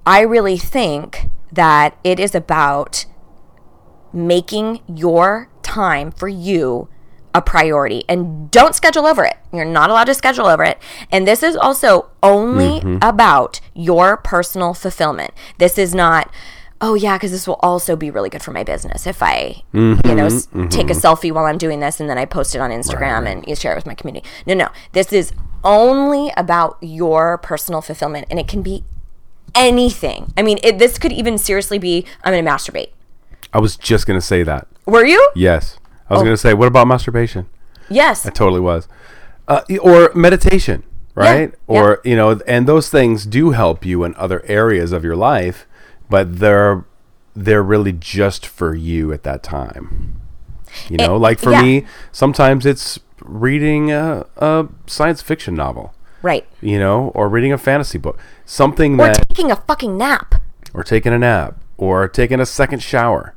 I 0.07 0.21
really 0.21 0.59
think 0.59 1.31
that 1.53 1.97
it 2.03 2.19
is 2.19 2.35
about 2.35 3.07
making 4.13 4.81
your 4.87 5.49
time 5.63 6.11
for 6.11 6.29
you 6.29 6.89
a 7.35 7.43
priority. 7.43 8.05
And 8.09 8.51
don't 8.51 8.75
schedule 8.75 9.07
over 9.07 9.25
it. 9.25 9.37
You're 9.53 9.65
not 9.65 9.91
allowed 9.91 10.05
to 10.05 10.15
schedule 10.15 10.47
over 10.47 10.65
it. 10.65 10.79
And 11.11 11.27
this 11.27 11.43
is 11.43 11.57
also 11.57 12.11
only 12.23 12.81
mm-hmm. 12.81 12.99
about 13.03 13.61
your 13.75 14.17
personal 14.17 14.73
fulfillment. 14.73 15.33
This 15.59 15.77
is 15.77 15.95
not 15.95 16.31
oh 16.81 16.95
yeah 16.95 17.17
because 17.17 17.31
this 17.31 17.47
will 17.47 17.59
also 17.61 17.97
be 17.97 18.11
really 18.11 18.29
good 18.29 18.43
for 18.43 18.51
my 18.51 18.65
business 18.65 19.07
if 19.07 19.23
i 19.23 19.63
you 19.73 19.81
know 19.81 19.97
mm-hmm. 19.97 20.21
s- 20.27 20.47
mm-hmm. 20.49 20.69
take 20.69 20.91
a 20.91 20.93
selfie 20.93 21.31
while 21.31 21.45
i'm 21.45 21.57
doing 21.57 21.79
this 21.79 22.01
and 22.01 22.11
then 22.11 22.19
i 22.19 22.25
post 22.25 22.55
it 22.55 22.61
on 22.61 22.71
instagram 22.71 23.27
and 23.31 23.47
you 23.47 23.55
share 23.55 23.73
it 23.73 23.77
with 23.77 23.87
my 23.87 23.95
community. 23.95 24.27
No 24.45 24.55
no. 24.55 24.69
This 24.93 25.13
is 25.13 25.33
only 25.63 26.33
about 26.37 26.77
your 26.81 27.39
personal 27.39 27.81
fulfillment 27.81 28.27
and 28.29 28.39
it 28.39 28.49
can 28.49 28.61
be 28.61 28.85
anything. 29.55 30.33
I 30.37 30.43
mean 30.43 30.59
it, 30.63 30.79
this 30.79 30.99
could 30.99 31.13
even 31.13 31.39
seriously 31.39 31.79
be 31.79 32.05
i'm 32.23 32.35
gonna 32.35 32.49
masturbate. 32.49 32.91
I 33.53 33.61
was 33.61 33.77
just 33.77 34.07
gonna 34.07 34.21
say 34.21 34.43
that. 34.43 34.67
were 34.85 35.07
you? 35.07 35.31
Yes, 35.35 35.79
was 36.15 36.23
Oh. 36.23 36.25
gonna 36.25 36.37
say. 36.37 36.55
What 36.55 36.69
about 36.69 36.87
masturbation? 36.89 37.47
yes 37.91 38.25
I 38.27 38.31
totally 38.31 38.61
was. 38.61 38.89
Uh, 39.47 39.61
or 39.83 40.11
meditation, 40.15 40.83
right? 41.15 41.51
yeah. 41.51 41.57
Or 41.67 42.01
you 42.05 42.17
know, 42.17 42.41
and 42.47 42.67
those 42.67 42.89
things 42.89 43.27
do 43.27 43.51
help 43.51 43.85
you 43.85 44.03
in 44.05 44.15
other 44.17 44.43
areas 44.47 44.91
of 44.93 45.05
your 45.05 45.17
life, 45.17 45.67
but 46.09 46.39
they're 46.39 46.85
they're 47.37 47.63
really 47.63 47.93
just 47.93 48.47
for 48.47 48.75
you 48.75 49.13
at 49.13 49.23
that 49.25 49.43
time. 49.43 50.21
You 50.89 50.97
know, 50.97 51.17
It- 51.17 51.19
like 51.19 51.39
for 51.39 51.51
yeah. 51.53 51.63
me, 51.63 51.85
sometimes 52.13 52.65
it's 52.65 52.99
reading 53.23 53.91
a, 53.93 54.25
a 54.39 54.67
science 54.87 55.21
fiction 55.23 55.55
novel, 55.55 55.95
right 56.23 56.47
you 56.61 56.79
know, 56.79 57.09
or 57.15 57.29
reading 57.29 57.53
a 57.53 57.59
fantasy 57.59 57.99
book, 57.99 58.19
something 58.47 58.95
or 59.01 59.07
that, 59.09 59.29
taking 59.29 59.51
a 59.51 59.57
fucking 59.57 59.97
nap 59.99 60.37
or 60.73 60.83
taking 60.83 61.13
a 61.13 61.19
nap, 61.19 61.57
or 61.77 62.09
taking 62.09 62.41
a 62.41 62.47
second 62.47 62.81
shower. 62.83 63.35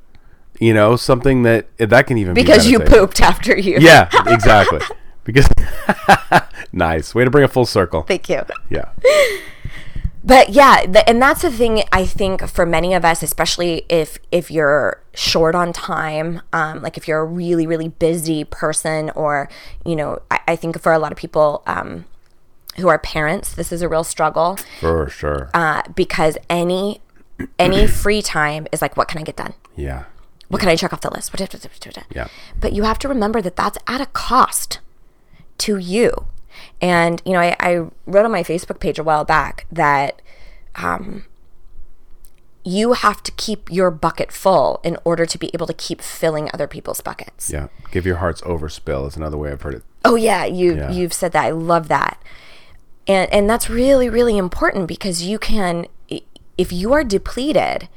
You 0.59 0.73
know, 0.73 0.95
something 0.95 1.43
that 1.43 1.67
that 1.77 2.07
can 2.07 2.17
even 2.17 2.33
because 2.33 2.65
be 2.65 2.71
you 2.71 2.79
pooped 2.79 3.21
after 3.21 3.57
you. 3.57 3.77
Yeah, 3.79 4.09
exactly. 4.27 4.79
because 5.23 5.47
nice. 6.71 7.13
Way 7.13 7.25
to 7.25 7.29
bring 7.31 7.43
a 7.43 7.47
full 7.47 7.65
circle. 7.65 8.03
thank 8.03 8.27
you. 8.29 8.41
Yeah, 8.69 8.89
but 10.23 10.49
yeah 10.49 10.85
the, 10.85 11.07
and 11.07 11.21
that's 11.21 11.41
the 11.41 11.51
thing 11.51 11.83
i 11.91 12.05
think 12.05 12.45
for 12.47 12.65
many 12.65 12.93
of 12.93 13.05
us 13.05 13.23
especially 13.23 13.85
if 13.87 14.17
if 14.31 14.51
you're 14.51 15.01
short 15.13 15.55
on 15.55 15.71
time 15.71 16.41
um, 16.51 16.81
like 16.81 16.97
if 16.97 17.07
you're 17.07 17.19
a 17.21 17.25
really 17.25 17.65
really 17.65 17.87
busy 17.87 18.43
person 18.43 19.09
or 19.11 19.47
you 19.85 19.95
know 19.95 20.19
i, 20.29 20.39
I 20.49 20.55
think 20.57 20.79
for 20.81 20.91
a 20.91 20.99
lot 20.99 21.11
of 21.11 21.17
people 21.17 21.63
um, 21.65 22.05
who 22.77 22.87
are 22.89 22.99
parents 22.99 23.53
this 23.53 23.71
is 23.71 23.81
a 23.81 23.87
real 23.89 24.03
struggle. 24.03 24.57
For 24.79 25.09
sure. 25.09 25.49
uh, 25.53 25.83
because 25.95 26.37
any 26.49 26.99
any 27.57 27.87
free 27.87 28.21
time 28.21 28.67
is 28.71 28.81
like 28.81 28.97
what 28.97 29.07
can 29.07 29.19
i 29.19 29.23
get 29.23 29.35
done? 29.37 29.53
Yeah, 29.75 30.05
what 30.49 30.59
can 30.59 30.69
i 30.69 30.75
check 30.75 30.93
off 30.93 31.01
the 31.01 31.09
list 31.11 31.31
yeah. 32.13 32.27
but 32.59 32.73
you 32.73 32.83
have 32.83 32.99
to 32.99 33.07
remember 33.07 33.41
that 33.41 33.55
that's 33.55 33.77
at 33.87 34.01
a 34.01 34.05
cost 34.07 34.79
to 35.59 35.77
you. 35.77 36.27
And, 36.81 37.21
you 37.25 37.33
know, 37.33 37.39
I, 37.39 37.55
I 37.59 37.75
wrote 38.05 38.25
on 38.25 38.31
my 38.31 38.43
Facebook 38.43 38.79
page 38.79 38.99
a 38.99 39.03
while 39.03 39.25
back 39.25 39.65
that 39.71 40.21
um, 40.75 41.25
you 42.63 42.93
have 42.93 43.23
to 43.23 43.31
keep 43.33 43.71
your 43.71 43.91
bucket 43.91 44.31
full 44.31 44.79
in 44.83 44.97
order 45.03 45.25
to 45.25 45.37
be 45.37 45.49
able 45.53 45.67
to 45.67 45.73
keep 45.73 46.01
filling 46.01 46.49
other 46.53 46.67
people's 46.67 47.01
buckets. 47.01 47.51
Yeah, 47.51 47.67
give 47.91 48.05
your 48.05 48.17
hearts 48.17 48.41
overspill 48.41 49.07
is 49.07 49.15
another 49.15 49.37
way 49.37 49.51
I've 49.51 49.61
heard 49.61 49.75
it. 49.75 49.83
Oh 50.05 50.15
yeah, 50.15 50.45
you 50.45 50.75
Yeah. 50.75 50.91
you've 50.91 51.13
said 51.13 51.31
that. 51.33 51.45
I 51.45 51.51
love 51.51 51.87
that. 51.87 52.21
And 53.07 53.31
and 53.33 53.49
that's 53.49 53.69
really 53.69 54.09
really 54.09 54.37
important 54.37 54.87
because 54.87 55.23
you 55.23 55.39
can 55.39 55.87
if 56.57 56.71
you 56.73 56.91
are 56.93 57.03
depleted, 57.03 57.87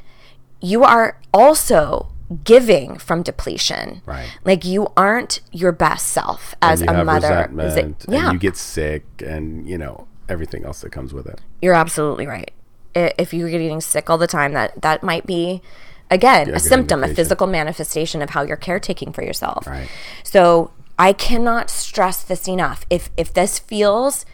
you 0.61 0.85
are 0.85 1.19
also 1.33 2.13
giving 2.45 2.99
from 2.99 3.23
depletion. 3.23 4.03
Right. 4.07 4.29
Like 4.45 4.65
you 4.65 4.89
aren't 4.97 5.41
your 5.53 5.73
best 5.73 6.09
self 6.09 6.55
as 6.63 6.81
a 6.83 7.05
mother. 7.05 7.49
resentment, 7.53 8.05
it- 8.05 8.13
yeah. 8.13 8.25
and 8.27 8.33
you 8.35 8.39
get 8.39 8.57
sick, 8.57 9.05
and 9.25 9.69
you 9.69 9.77
know 9.79 10.07
everything 10.29 10.65
else 10.65 10.81
that 10.83 10.91
comes 10.91 11.13
with 11.13 11.27
it. 11.27 11.41
You're 11.61 11.75
absolutely 11.75 12.27
right. 12.27 12.53
If 12.95 13.33
you're 13.35 13.51
getting 13.51 13.81
sick 13.81 14.09
all 14.11 14.19
the 14.19 14.27
time, 14.27 14.53
that 14.53 14.81
that 14.83 15.03
might 15.03 15.27
be 15.27 15.63
again 16.11 16.49
a 16.49 16.53
good 16.53 16.61
symptom, 16.63 17.05
a 17.05 17.09
physical 17.15 17.47
manifestation 17.47 18.21
of 18.23 18.31
how 18.31 18.43
you're 18.43 18.57
caretaking 18.57 19.13
for 19.13 19.23
yourself. 19.23 19.67
Right. 19.67 19.89
So 20.25 20.71
I 20.99 21.13
cannot 21.13 21.71
stress 21.71 22.23
this 22.23 22.47
enough. 22.49 22.85
If 22.91 23.11
if 23.17 23.33
this 23.33 23.59
feels 23.59 24.25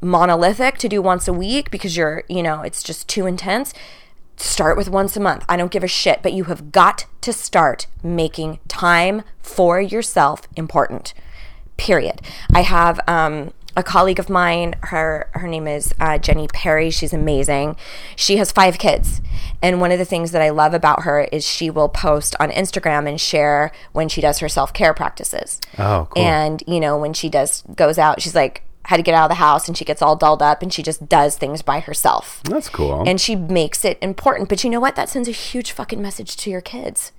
monolithic 0.00 0.78
to 0.78 0.88
do 0.88 1.02
once 1.02 1.26
a 1.26 1.32
week 1.32 1.70
because 1.70 1.96
you're, 1.96 2.22
you 2.28 2.42
know, 2.42 2.62
it's 2.62 2.82
just 2.82 3.08
too 3.08 3.26
intense, 3.26 3.74
start 4.38 4.76
with 4.76 4.88
once 4.88 5.16
a 5.16 5.20
month. 5.20 5.44
I 5.48 5.56
don't 5.56 5.72
give 5.72 5.84
a 5.84 5.88
shit, 5.88 6.22
but 6.22 6.32
you 6.32 6.44
have 6.44 6.72
got 6.72 7.06
to 7.22 7.32
start 7.32 7.86
making 8.02 8.58
time 8.68 9.22
for 9.40 9.80
yourself 9.80 10.48
important. 10.56 11.14
Period. 11.76 12.20
I 12.52 12.62
have 12.62 13.00
um, 13.06 13.52
a 13.76 13.82
colleague 13.82 14.18
of 14.18 14.28
mine. 14.28 14.74
Her 14.84 15.30
her 15.34 15.46
name 15.46 15.68
is 15.68 15.94
uh, 16.00 16.18
Jenny 16.18 16.48
Perry. 16.48 16.90
She's 16.90 17.12
amazing. 17.12 17.76
She 18.16 18.36
has 18.38 18.50
five 18.50 18.78
kids, 18.78 19.20
and 19.62 19.80
one 19.80 19.92
of 19.92 19.98
the 19.98 20.04
things 20.04 20.32
that 20.32 20.42
I 20.42 20.50
love 20.50 20.74
about 20.74 21.02
her 21.02 21.22
is 21.32 21.46
she 21.46 21.70
will 21.70 21.88
post 21.88 22.34
on 22.40 22.50
Instagram 22.50 23.08
and 23.08 23.20
share 23.20 23.70
when 23.92 24.08
she 24.08 24.20
does 24.20 24.40
her 24.40 24.48
self 24.48 24.72
care 24.72 24.92
practices. 24.92 25.60
Oh, 25.78 26.08
cool. 26.10 26.22
And 26.22 26.62
you 26.66 26.80
know 26.80 26.98
when 26.98 27.12
she 27.12 27.28
does 27.28 27.62
goes 27.76 27.98
out, 27.98 28.20
she's 28.20 28.34
like 28.34 28.62
had 28.88 28.96
to 28.98 29.02
get 29.02 29.14
out 29.14 29.24
of 29.24 29.30
the 29.30 29.42
house, 29.48 29.68
and 29.68 29.76
she 29.76 29.84
gets 29.84 30.02
all 30.02 30.16
dolled 30.16 30.42
up, 30.42 30.62
and 30.62 30.72
she 30.72 30.82
just 30.82 31.08
does 31.08 31.36
things 31.36 31.62
by 31.62 31.78
herself 31.80 32.40
That's 32.44 32.68
cool. 32.68 33.04
and 33.06 33.20
she 33.20 33.36
makes 33.36 33.84
it 33.84 33.96
important. 34.00 34.48
But 34.48 34.64
you 34.64 34.70
know 34.70 34.80
what? 34.80 34.96
That 34.96 35.08
sends 35.08 35.28
a 35.28 35.32
huge 35.32 35.72
fucking 35.72 36.00
message 36.02 36.36
to 36.38 36.50
your 36.50 36.60
kids. 36.62 37.12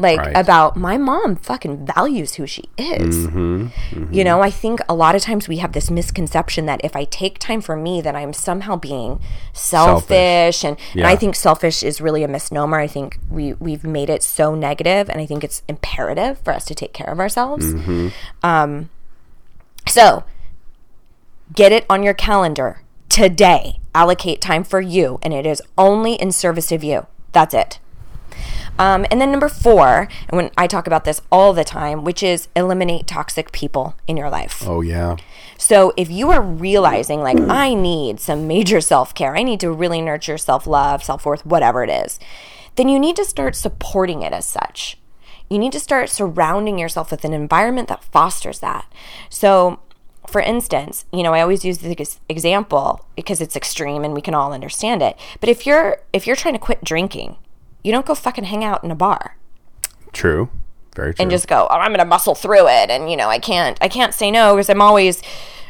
Like 0.00 0.20
Right. 0.20 0.36
about 0.36 0.76
my 0.76 0.96
mom 0.96 1.34
fucking 1.34 1.84
values 1.84 2.34
who 2.34 2.46
she 2.46 2.62
is. 2.78 3.26
Mm-hmm. 3.26 4.14
You 4.14 4.22
know, 4.22 4.40
I 4.42 4.48
think 4.50 4.78
a 4.88 4.94
lot 4.94 5.16
of 5.16 5.22
times 5.22 5.48
we 5.48 5.56
have 5.56 5.72
this 5.72 5.90
misconception 5.90 6.66
that 6.66 6.80
if 6.84 6.94
I 6.94 7.02
take 7.02 7.40
time 7.40 7.60
for 7.60 7.74
me, 7.74 8.00
that 8.02 8.14
I'm 8.14 8.32
somehow 8.32 8.76
being 8.76 9.18
selfish, 9.52 10.62
and, 10.64 10.76
and 10.94 11.04
I 11.04 11.16
think 11.16 11.34
selfish 11.34 11.82
is 11.82 12.00
really 12.00 12.22
a 12.22 12.28
misnomer. 12.28 12.78
I 12.78 12.86
think 12.86 13.18
we 13.28 13.54
we've 13.54 13.82
made 13.82 14.08
it 14.08 14.22
so 14.22 14.54
negative, 14.54 15.10
and 15.10 15.20
I 15.20 15.26
think 15.26 15.42
it's 15.42 15.62
imperative 15.68 16.38
for 16.44 16.52
us 16.52 16.64
to 16.66 16.74
take 16.76 16.92
care 16.92 17.10
of 17.10 17.18
ourselves. 17.18 17.66
Mm-hmm. 17.74 18.08
Um, 18.44 18.90
So, 19.88 20.22
get 21.54 21.72
it 21.72 21.86
on 21.88 22.02
your 22.02 22.14
calendar 22.14 22.82
today. 23.08 23.80
Allocate 23.94 24.40
time 24.40 24.64
for 24.64 24.80
you, 24.80 25.18
and 25.22 25.32
it 25.32 25.46
is 25.46 25.62
only 25.76 26.14
in 26.14 26.30
service 26.32 26.70
of 26.70 26.84
you. 26.84 27.06
That's 27.32 27.54
it. 27.54 27.78
Um, 28.78 29.06
and 29.10 29.20
then 29.20 29.32
number 29.32 29.48
four, 29.48 30.08
and 30.28 30.36
when 30.36 30.50
I 30.56 30.68
talk 30.68 30.86
about 30.86 31.04
this 31.04 31.20
all 31.32 31.52
the 31.52 31.64
time, 31.64 32.04
which 32.04 32.22
is 32.22 32.48
eliminate 32.54 33.08
toxic 33.08 33.50
people 33.50 33.96
in 34.06 34.16
your 34.16 34.30
life. 34.30 34.62
Oh 34.66 34.80
yeah. 34.80 35.16
So 35.56 35.92
if 35.96 36.08
you 36.08 36.30
are 36.30 36.40
realizing, 36.40 37.20
like, 37.20 37.40
I 37.40 37.74
need 37.74 38.20
some 38.20 38.46
major 38.46 38.80
self 38.80 39.14
care, 39.14 39.36
I 39.36 39.42
need 39.42 39.58
to 39.60 39.72
really 39.72 40.00
nurture 40.00 40.38
self 40.38 40.66
love, 40.66 41.02
self 41.02 41.26
worth, 41.26 41.44
whatever 41.44 41.82
it 41.82 41.90
is, 41.90 42.20
then 42.76 42.88
you 42.88 43.00
need 43.00 43.16
to 43.16 43.24
start 43.24 43.56
supporting 43.56 44.22
it 44.22 44.32
as 44.32 44.46
such. 44.46 44.96
You 45.50 45.58
need 45.58 45.72
to 45.72 45.80
start 45.80 46.10
surrounding 46.10 46.78
yourself 46.78 47.10
with 47.10 47.24
an 47.24 47.32
environment 47.32 47.88
that 47.88 48.04
fosters 48.04 48.60
that. 48.60 48.84
So, 49.28 49.80
for 50.28 50.40
instance, 50.40 51.04
you 51.12 51.22
know, 51.22 51.34
I 51.34 51.40
always 51.40 51.64
use 51.64 51.78
this 51.78 52.20
example 52.28 53.04
because 53.16 53.40
it's 53.40 53.56
extreme 53.56 54.04
and 54.04 54.14
we 54.14 54.20
can 54.20 54.34
all 54.34 54.52
understand 54.52 55.02
it. 55.02 55.16
But 55.40 55.48
if 55.48 55.66
you're 55.66 56.00
if 56.12 56.26
you're 56.26 56.36
trying 56.36 56.54
to 56.54 56.60
quit 56.60 56.84
drinking, 56.84 57.36
you 57.82 57.92
don't 57.92 58.06
go 58.06 58.14
fucking 58.14 58.44
hang 58.44 58.64
out 58.64 58.84
in 58.84 58.90
a 58.90 58.94
bar 58.94 59.36
True. 60.12 60.50
Very 60.94 61.14
true. 61.14 61.22
and 61.22 61.30
just 61.30 61.46
go, 61.46 61.66
oh, 61.70 61.74
I'm 61.74 61.90
going 61.90 61.98
to 62.00 62.04
muscle 62.04 62.34
through 62.34 62.66
it. 62.68 62.90
And, 62.90 63.08
you 63.10 63.16
know, 63.16 63.28
I 63.28 63.38
can't, 63.38 63.78
I 63.80 63.88
can't 63.88 64.12
say 64.12 64.30
no 64.30 64.56
because 64.56 64.68
I'm 64.68 64.82
always, 64.82 65.22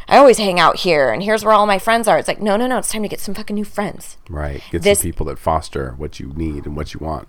I 0.09 0.17
always 0.17 0.39
hang 0.39 0.59
out 0.59 0.77
here 0.79 1.11
and 1.11 1.23
here's 1.23 1.45
where 1.45 1.53
all 1.53 1.67
my 1.67 1.79
friends 1.79 2.09
are. 2.09 2.19
It's 2.19 2.29
like, 2.29 2.41
no, 2.41 2.57
no, 2.57 2.67
no, 2.67 2.79
it's 2.79 2.91
time 2.91 3.03
to 3.03 3.09
get 3.09 3.21
some 3.21 3.35
fucking 3.35 3.55
new 3.55 3.65
friends. 3.65 4.17
right. 4.31 4.63
Get 4.71 4.83
this- 4.83 5.01
some 5.01 5.09
people 5.11 5.27
that 5.27 5.39
foster 5.39 5.93
what 5.99 6.19
you 6.19 6.33
need 6.35 6.65
and 6.65 6.75
what 6.77 6.95
you 6.95 7.01
want. 7.01 7.29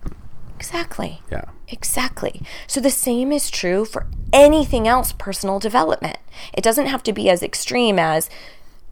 Exactly. 0.59 1.21
Yeah. 1.31 1.45
Exactly. 1.69 2.41
So 2.67 2.81
the 2.81 2.89
same 2.89 3.31
is 3.31 3.49
true 3.49 3.85
for 3.85 4.07
anything 4.33 4.89
else 4.89 5.13
personal 5.13 5.57
development. 5.57 6.17
It 6.53 6.65
doesn't 6.65 6.87
have 6.87 7.01
to 7.03 7.13
be 7.13 7.29
as 7.29 7.41
extreme 7.41 7.97
as 7.97 8.29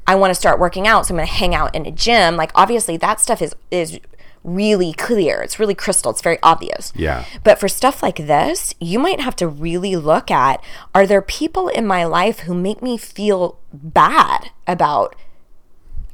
I 0.08 0.16
want 0.16 0.32
to 0.32 0.36
start 0.36 0.62
working 0.62 0.88
out, 0.88 1.06
so 1.06 1.14
I'm 1.14 1.18
going 1.18 1.28
to 1.28 1.34
hang 1.34 1.54
out 1.54 1.76
in 1.76 1.86
a 1.86 1.92
gym. 1.92 2.38
Like 2.38 2.52
obviously 2.56 2.96
that 2.98 3.20
stuff 3.20 3.42
is 3.42 3.54
is 3.70 4.00
really 4.46 4.94
clear. 4.94 5.42
It's 5.42 5.60
really 5.60 5.76
crystal. 5.76 6.12
It's 6.12 6.22
very 6.22 6.40
obvious. 6.42 6.94
Yeah. 6.96 7.26
But 7.44 7.60
for 7.60 7.68
stuff 7.68 8.02
like 8.02 8.16
this, 8.16 8.74
you 8.80 8.98
might 8.98 9.20
have 9.20 9.36
to 9.38 9.48
really 9.48 9.98
look 9.98 10.32
at 10.32 10.64
are 10.96 11.06
there 11.06 11.22
people 11.22 11.68
in 11.68 11.86
my 11.86 12.06
life 12.06 12.40
who 12.42 12.54
make 12.54 12.82
me 12.82 12.98
feel 12.98 13.60
bad 13.74 14.52
about 14.66 15.18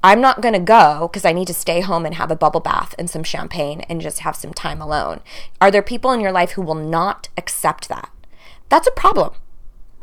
I'm 0.04 0.20
not 0.20 0.42
going 0.42 0.54
to 0.54 0.60
go 0.60 1.08
because 1.08 1.24
I 1.24 1.32
need 1.32 1.48
to 1.48 1.54
stay 1.54 1.80
home 1.80 2.06
and 2.06 2.16
have 2.16 2.30
a 2.30 2.36
bubble 2.36 2.60
bath 2.60 2.94
and 3.00 3.10
some 3.10 3.24
champagne 3.24 3.82
and 3.82 4.02
just 4.02 4.20
have 4.20 4.36
some 4.36 4.54
time 4.54 4.82
alone. 4.82 5.22
Are 5.62 5.72
there 5.72 5.82
people 5.82 6.12
in 6.12 6.20
your 6.20 6.32
life 6.32 6.52
who 6.52 6.62
will 6.62 6.76
not 6.76 7.30
accept 7.38 7.88
that? 7.88 8.12
That's 8.68 8.88
a 8.88 8.92
problem. 8.92 9.34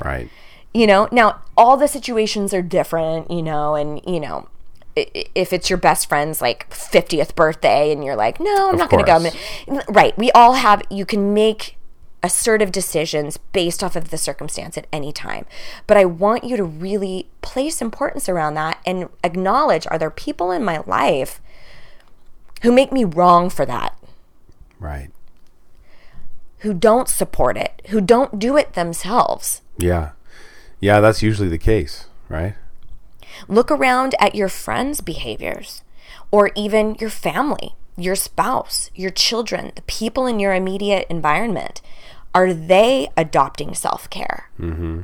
Right. 0.03 0.31
You 0.73 0.87
know, 0.87 1.09
now 1.13 1.43
all 1.57 1.77
the 1.77 1.89
situations 1.89 2.55
are 2.55 2.63
different, 2.63 3.31
you 3.31 3.43
know, 3.43 3.75
and, 3.75 4.01
you 4.07 4.21
know, 4.21 4.49
if 4.97 5.53
it's 5.53 5.69
your 5.69 5.77
best 5.77 6.09
friend's 6.09 6.41
like 6.41 6.69
50th 6.71 7.35
birthday 7.35 7.93
and 7.93 8.03
you're 8.03 8.17
like, 8.17 8.41
no, 8.41 8.69
I'm 8.69 8.75
Of 8.75 8.79
not 8.81 8.91
going 8.91 9.05
to 9.05 9.37
go. 9.67 9.81
Right. 9.89 10.17
We 10.17 10.31
all 10.33 10.55
have, 10.55 10.83
you 10.91 11.05
can 11.05 11.35
make 11.35 11.77
assertive 12.23 12.71
decisions 12.73 13.37
based 13.37 13.83
off 13.83 13.97
of 13.97 14.11
the 14.11 14.19
circumstance 14.19 14.77
at 14.77 14.87
any 14.93 15.13
time. 15.13 15.47
But 15.87 15.97
I 15.97 16.05
want 16.05 16.45
you 16.45 16.57
to 16.57 16.65
really 16.65 17.29
place 17.43 17.81
importance 17.81 18.29
around 18.29 18.55
that 18.55 18.81
and 18.85 19.09
acknowledge 19.25 19.87
are 19.91 19.99
there 19.99 20.11
people 20.11 20.51
in 20.51 20.65
my 20.65 20.83
life 20.87 21.41
who 22.63 22.73
make 22.73 22.93
me 22.93 23.05
wrong 23.05 23.49
for 23.49 23.65
that? 23.67 23.97
Right. 24.79 25.11
Who 26.59 26.75
don't 26.75 27.09
support 27.09 27.57
it, 27.57 27.83
who 27.89 28.01
don't 28.01 28.39
do 28.39 28.57
it 28.57 28.75
themselves. 28.75 29.63
Yeah. 29.79 30.11
Yeah, 30.79 31.01
that's 31.01 31.23
usually 31.23 31.49
the 31.49 31.59
case, 31.59 32.07
right? 32.29 32.55
Look 33.49 33.71
around 33.71 34.15
at 34.19 34.35
your 34.35 34.49
friends' 34.49 35.01
behaviors 35.01 35.83
or 36.31 36.51
even 36.55 36.97
your 36.97 37.11
family, 37.11 37.75
your 38.03 38.17
spouse, 38.17 38.91
your 38.95 39.11
children, 39.11 39.73
the 39.75 39.83
people 39.83 40.27
in 40.27 40.41
your 40.41 40.55
immediate 40.55 41.07
environment. 41.11 41.81
Are 42.35 42.53
they 42.53 43.09
adopting 43.17 43.75
self 43.75 44.09
care? 44.11 44.51
Mm-hmm. 44.59 45.03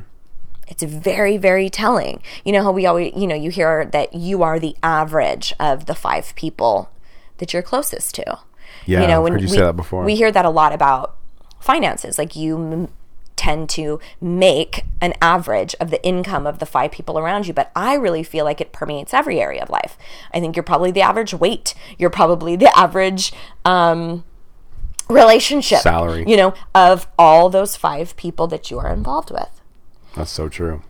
It's 0.68 0.82
very, 0.82 1.36
very 1.36 1.70
telling. 1.70 2.22
You 2.44 2.52
know 2.52 2.62
how 2.62 2.72
we 2.72 2.86
always, 2.86 3.12
you 3.16 3.26
know, 3.26 3.34
you 3.34 3.50
hear 3.50 3.84
that 3.86 4.14
you 4.14 4.42
are 4.42 4.58
the 4.58 4.76
average 4.82 5.54
of 5.60 5.86
the 5.86 5.94
five 5.94 6.34
people 6.34 6.90
that 7.38 7.52
you're 7.52 7.62
closest 7.62 8.14
to. 8.16 8.38
Yeah, 8.84 9.02
you 9.02 9.08
know, 9.08 9.24
I've 9.24 9.32
heard 9.32 9.40
you 9.40 9.48
we, 9.48 9.56
say 9.56 9.60
that 9.60 9.76
before. 9.76 10.04
We 10.04 10.16
hear 10.16 10.32
that 10.32 10.44
a 10.44 10.50
lot 10.50 10.72
about 10.72 11.16
finances. 11.60 12.18
Like 12.18 12.36
you 12.36 12.90
tend 13.36 13.68
to 13.70 14.00
make 14.20 14.84
an 15.00 15.14
average 15.20 15.74
of 15.78 15.90
the 15.90 16.04
income 16.04 16.46
of 16.46 16.58
the 16.58 16.66
five 16.66 16.90
people 16.90 17.18
around 17.18 17.46
you. 17.46 17.52
But 17.52 17.70
I 17.76 17.94
really 17.94 18.22
feel 18.22 18.44
like 18.44 18.60
it 18.60 18.72
permeates 18.72 19.14
every 19.14 19.40
area 19.40 19.62
of 19.62 19.70
life. 19.70 19.96
I 20.32 20.40
think 20.40 20.56
you're 20.56 20.62
probably 20.62 20.90
the 20.90 21.02
average 21.02 21.34
weight. 21.34 21.74
You're 21.98 22.10
probably 22.10 22.56
the 22.56 22.76
average 22.76 23.32
um, 23.64 24.24
relationship 25.08 25.80
Salary. 25.80 26.24
You 26.26 26.36
know, 26.36 26.54
of 26.74 27.06
all 27.18 27.50
those 27.50 27.76
five 27.76 28.16
people 28.16 28.46
that 28.48 28.70
you 28.70 28.78
are 28.78 28.92
involved 28.92 29.30
with. 29.30 29.60
That's 30.14 30.30
so 30.30 30.48
true. 30.48 30.82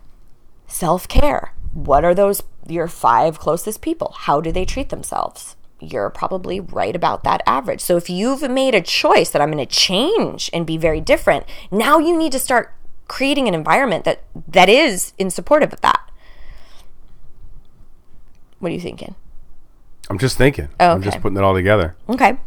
Self 0.67 1.09
care. 1.09 1.53
What 1.75 2.05
are 2.05 2.15
those 2.15 2.43
your 2.69 2.89
five 2.89 3.39
closest 3.39 3.81
people? 3.81 4.15
How 4.17 4.41
do 4.41 4.51
they 4.51 4.65
treat 4.65 4.89
themselves? 4.89 5.56
You're 5.81 6.11
probably 6.11 6.59
right 6.59 6.97
about 6.97 7.23
that 7.25 7.43
average. 7.47 7.81
So 7.81 7.97
if 7.97 8.09
you've 8.09 8.49
made 8.51 8.75
a 8.75 8.81
choice 8.81 9.31
that 9.31 9.43
I'm 9.43 9.51
going 9.51 9.65
to 9.65 9.71
change 9.71 10.51
and 10.53 10.67
be 10.67 10.79
very 10.79 11.01
different, 11.01 11.45
now 11.71 11.99
you 11.99 12.17
need 12.17 12.33
to 12.33 12.39
start 12.39 12.73
creating 13.09 13.47
an 13.47 13.55
environment 13.55 14.05
that 14.05 14.25
that 14.49 14.69
is 14.69 15.13
in 15.19 15.31
supportive 15.31 15.73
of 15.73 15.81
that. 15.83 16.11
What 18.59 18.71
are 18.71 18.75
you 18.75 18.81
thinking? 18.81 19.15
I'm 20.09 20.19
just 20.19 20.39
thinking. 20.39 20.69
Oh, 20.81 20.93
I'm 20.93 21.03
just 21.03 21.21
putting 21.21 21.37
it 21.37 21.43
all 21.43 21.55
together. 21.55 21.97
Okay. 22.09 22.39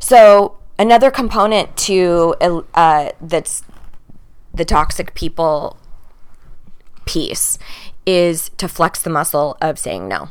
So 0.00 0.58
another 0.78 1.10
component 1.10 1.76
to 1.78 2.34
uh, 2.74 3.10
that's 3.20 3.62
the 4.52 4.64
toxic 4.64 5.14
people 5.14 5.78
piece 7.04 7.58
is 8.04 8.50
to 8.56 8.68
flex 8.68 9.02
the 9.02 9.10
muscle 9.10 9.56
of 9.60 9.78
saying 9.78 10.08
no. 10.08 10.30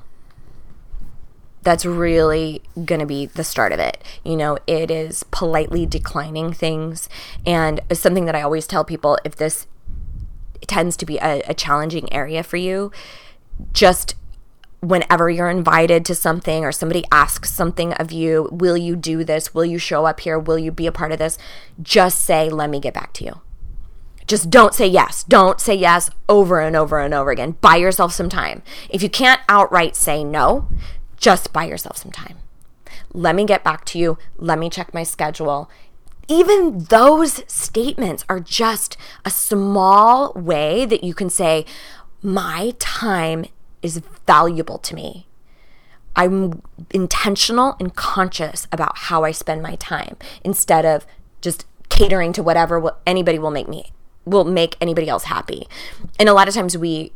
That's 1.65 1.85
really 1.85 2.61
going 2.85 2.99
to 2.99 3.05
be 3.05 3.25
the 3.25 3.43
start 3.43 3.73
of 3.73 3.79
it. 3.79 4.01
You 4.23 4.37
know, 4.37 4.57
it 4.67 4.89
is 4.89 5.23
politely 5.23 5.85
declining 5.85 6.53
things. 6.53 7.09
And 7.45 7.81
something 7.91 8.25
that 8.25 8.35
I 8.35 8.43
always 8.43 8.67
tell 8.67 8.85
people 8.85 9.17
if 9.25 9.35
this 9.35 9.67
tends 10.67 10.95
to 10.97 11.05
be 11.05 11.17
a, 11.17 11.41
a 11.47 11.53
challenging 11.53 12.11
area 12.13 12.43
for 12.43 12.57
you, 12.57 12.91
just 13.73 14.15
whenever 14.79 15.27
you're 15.29 15.49
invited 15.49 16.05
to 16.05 16.13
something 16.13 16.63
or 16.63 16.71
somebody 16.71 17.03
asks 17.11 17.51
something 17.51 17.93
of 17.93 18.11
you, 18.11 18.47
will 18.51 18.77
you 18.77 18.95
do 18.95 19.23
this? 19.23 19.53
Will 19.53 19.65
you 19.65 19.79
show 19.79 20.05
up 20.05 20.19
here? 20.19 20.37
Will 20.37 20.59
you 20.59 20.71
be 20.71 20.85
a 20.85 20.91
part 20.91 21.11
of 21.11 21.17
this? 21.17 21.37
Just 21.81 22.23
say, 22.23 22.49
let 22.49 22.69
me 22.69 22.79
get 22.79 22.93
back 22.93 23.11
to 23.13 23.25
you. 23.25 23.41
Just 24.27 24.49
don't 24.49 24.73
say 24.73 24.87
yes. 24.87 25.23
Don't 25.23 25.59
say 25.59 25.75
yes 25.75 26.09
over 26.29 26.59
and 26.59 26.75
over 26.75 26.99
and 26.99 27.13
over 27.13 27.31
again. 27.31 27.57
Buy 27.61 27.75
yourself 27.77 28.13
some 28.13 28.29
time. 28.29 28.63
If 28.89 29.03
you 29.03 29.09
can't 29.09 29.41
outright 29.49 29.95
say 29.95 30.23
no, 30.23 30.67
just 31.25 31.51
buy 31.51 31.65
yourself 31.65 31.97
some 31.97 32.11
time. 32.11 32.37
Let 33.11 33.35
me 33.35 33.45
get 33.45 33.63
back 33.63 33.83
to 33.85 33.97
you. 33.97 34.19
Let 34.37 34.59
me 34.59 34.69
check 34.69 34.93
my 34.93 35.01
schedule. 35.01 35.71
Even 36.27 36.83
those 36.83 37.41
statements 37.51 38.23
are 38.29 38.39
just 38.39 38.95
a 39.25 39.31
small 39.31 40.33
way 40.33 40.85
that 40.85 41.03
you 41.03 41.15
can 41.15 41.31
say, 41.31 41.65
My 42.21 42.75
time 42.77 43.45
is 43.81 44.03
valuable 44.27 44.77
to 44.77 44.93
me. 44.93 45.25
I'm 46.15 46.61
intentional 46.91 47.75
and 47.79 47.95
conscious 47.95 48.67
about 48.71 48.95
how 48.95 49.23
I 49.23 49.31
spend 49.31 49.63
my 49.63 49.77
time 49.77 50.17
instead 50.43 50.85
of 50.85 51.07
just 51.41 51.65
catering 51.89 52.33
to 52.33 52.43
whatever 52.43 52.91
anybody 53.07 53.39
will 53.39 53.49
make 53.49 53.67
me 53.67 53.91
will 54.25 54.45
make 54.45 54.77
anybody 54.79 55.09
else 55.09 55.23
happy. 55.23 55.67
And 56.19 56.29
a 56.29 56.33
lot 56.33 56.47
of 56.47 56.53
times 56.53 56.77
we 56.77 57.13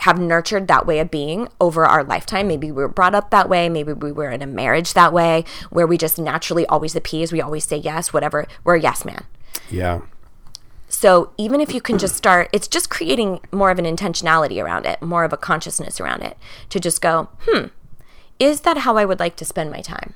have 0.00 0.18
nurtured 0.18 0.68
that 0.68 0.86
way 0.86 0.98
of 0.98 1.10
being 1.10 1.48
over 1.60 1.86
our 1.86 2.02
lifetime. 2.02 2.48
Maybe 2.48 2.70
we 2.70 2.82
were 2.82 2.88
brought 2.88 3.14
up 3.14 3.30
that 3.30 3.48
way. 3.48 3.68
Maybe 3.68 3.92
we 3.92 4.12
were 4.12 4.30
in 4.30 4.42
a 4.42 4.46
marriage 4.46 4.92
that 4.94 5.12
way 5.12 5.44
where 5.70 5.86
we 5.86 5.96
just 5.96 6.18
naturally 6.18 6.66
always 6.66 6.96
appease. 6.96 7.32
We 7.32 7.40
always 7.40 7.64
say 7.64 7.76
yes, 7.76 8.12
whatever. 8.12 8.46
We're 8.64 8.76
a 8.76 8.80
yes 8.80 9.04
man. 9.04 9.24
Yeah. 9.70 10.02
So 10.88 11.32
even 11.36 11.60
if 11.60 11.74
you 11.74 11.80
can 11.80 11.98
just 11.98 12.16
start, 12.16 12.48
it's 12.52 12.68
just 12.68 12.90
creating 12.90 13.40
more 13.50 13.70
of 13.70 13.78
an 13.78 13.84
intentionality 13.84 14.62
around 14.62 14.86
it, 14.86 15.02
more 15.02 15.24
of 15.24 15.32
a 15.32 15.36
consciousness 15.36 16.00
around 16.00 16.22
it 16.22 16.36
to 16.70 16.78
just 16.78 17.00
go, 17.00 17.28
hmm, 17.48 17.66
is 18.38 18.60
that 18.62 18.78
how 18.78 18.96
I 18.96 19.04
would 19.04 19.20
like 19.20 19.36
to 19.36 19.44
spend 19.44 19.70
my 19.70 19.80
time? 19.80 20.14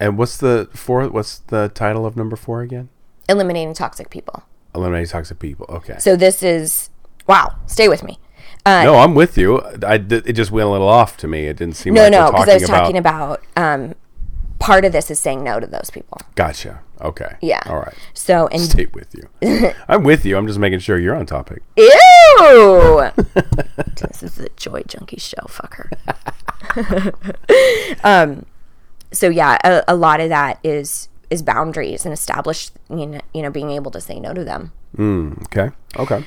And 0.00 0.18
what's 0.18 0.36
the 0.36 0.68
four? 0.74 1.08
What's 1.08 1.38
the 1.38 1.70
title 1.74 2.04
of 2.04 2.16
number 2.16 2.36
four 2.36 2.62
again? 2.62 2.88
Eliminating 3.28 3.74
toxic 3.74 4.10
people. 4.10 4.44
Eliminating 4.74 5.08
toxic 5.08 5.38
people. 5.38 5.66
Okay. 5.68 5.96
So 5.98 6.16
this 6.16 6.42
is, 6.42 6.90
wow, 7.26 7.56
stay 7.66 7.88
with 7.88 8.02
me. 8.02 8.18
Uh, 8.66 8.82
no, 8.82 8.96
I'm 8.96 9.14
with 9.14 9.38
you. 9.38 9.60
I 9.86 9.94
it 9.94 10.32
just 10.32 10.50
went 10.50 10.66
a 10.66 10.70
little 10.70 10.88
off 10.88 11.16
to 11.18 11.28
me. 11.28 11.46
It 11.46 11.56
didn't 11.56 11.76
seem 11.76 11.94
no, 11.94 12.02
like 12.02 12.10
no, 12.10 12.32
because 12.32 12.48
I 12.48 12.54
was 12.54 12.62
about, 12.64 12.80
talking 12.80 12.98
about 12.98 13.44
um, 13.56 13.94
part 14.58 14.84
of 14.84 14.90
this 14.90 15.08
is 15.08 15.20
saying 15.20 15.44
no 15.44 15.60
to 15.60 15.68
those 15.68 15.88
people. 15.90 16.18
Gotcha. 16.34 16.80
Okay. 17.00 17.36
Yeah. 17.40 17.60
All 17.66 17.76
right. 17.76 17.94
So 18.12 18.48
and 18.48 18.60
Stay 18.60 18.86
with 18.86 19.14
you. 19.14 19.72
I'm 19.88 20.02
with 20.02 20.24
you. 20.24 20.36
I'm 20.36 20.48
just 20.48 20.58
making 20.58 20.80
sure 20.80 20.98
you're 20.98 21.14
on 21.14 21.26
topic. 21.26 21.62
Ew! 21.76 23.08
this 24.00 24.24
is 24.24 24.36
a 24.40 24.48
Joy 24.56 24.82
Junkie 24.88 25.20
show, 25.20 25.42
fucker. 25.46 25.92
um, 28.04 28.46
so 29.12 29.28
yeah, 29.28 29.58
a, 29.62 29.84
a 29.86 29.94
lot 29.94 30.20
of 30.20 30.28
that 30.30 30.58
is 30.64 31.08
is 31.30 31.40
boundaries 31.40 32.04
and 32.04 32.12
established, 32.12 32.72
you 32.90 33.06
know, 33.06 33.20
you 33.32 33.42
know, 33.42 33.50
being 33.50 33.70
able 33.70 33.92
to 33.92 34.00
say 34.00 34.18
no 34.18 34.34
to 34.34 34.42
them. 34.42 34.72
Okay. 34.98 35.70
Okay. 35.96 36.24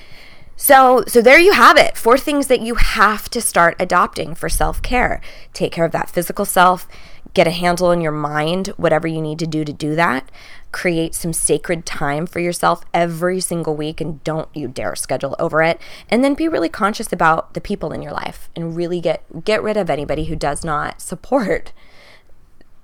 So, 0.62 1.06
so 1.08 1.22
there 1.22 1.39
you 1.39 1.54
have 1.54 1.78
it. 1.78 1.95
Four 1.95 2.17
things 2.17 2.48
that 2.48 2.60
you 2.60 2.76
have 2.76 3.30
to 3.30 3.39
start 3.39 3.78
adopting 3.80 4.36
for 4.36 4.50
self-care. 4.50 5.22
Take 5.54 5.72
care 5.72 5.86
of 5.86 5.93
that 5.93 6.10
physical 6.10 6.43
self, 6.43 6.86
get 7.34 7.48
a 7.48 7.52
handle 7.52 7.88
on 7.88 8.02
your 8.02 8.12
mind, 8.12 8.67
whatever 8.76 9.08
you 9.08 9.22
need 9.22 9.39
to 9.39 9.48
do 9.48 9.63
to 9.63 9.72
do 9.72 9.95
that. 9.95 10.30
Create 10.74 11.15
some 11.15 11.32
sacred 11.32 11.86
time 11.86 12.28
for 12.28 12.41
yourself 12.41 12.84
every 12.93 13.39
single 13.39 13.74
week 13.74 14.02
and 14.02 14.22
don't 14.26 14.54
you 14.54 14.67
dare 14.67 14.98
schedule 14.98 15.34
over 15.39 15.63
it. 15.63 15.80
And 16.10 16.26
then 16.26 16.34
be 16.34 16.50
really 16.50 16.67
conscious 16.67 17.13
about 17.13 17.54
the 17.54 17.62
people 17.62 17.93
in 17.93 18.02
your 18.02 18.12
life 18.12 18.50
and 18.54 18.76
really 18.76 19.00
get 19.00 19.45
get 19.45 19.63
rid 19.63 19.78
of 19.78 19.89
anybody 19.89 20.26
who 20.26 20.36
does 20.36 20.65
not 20.65 21.02
support 21.02 21.72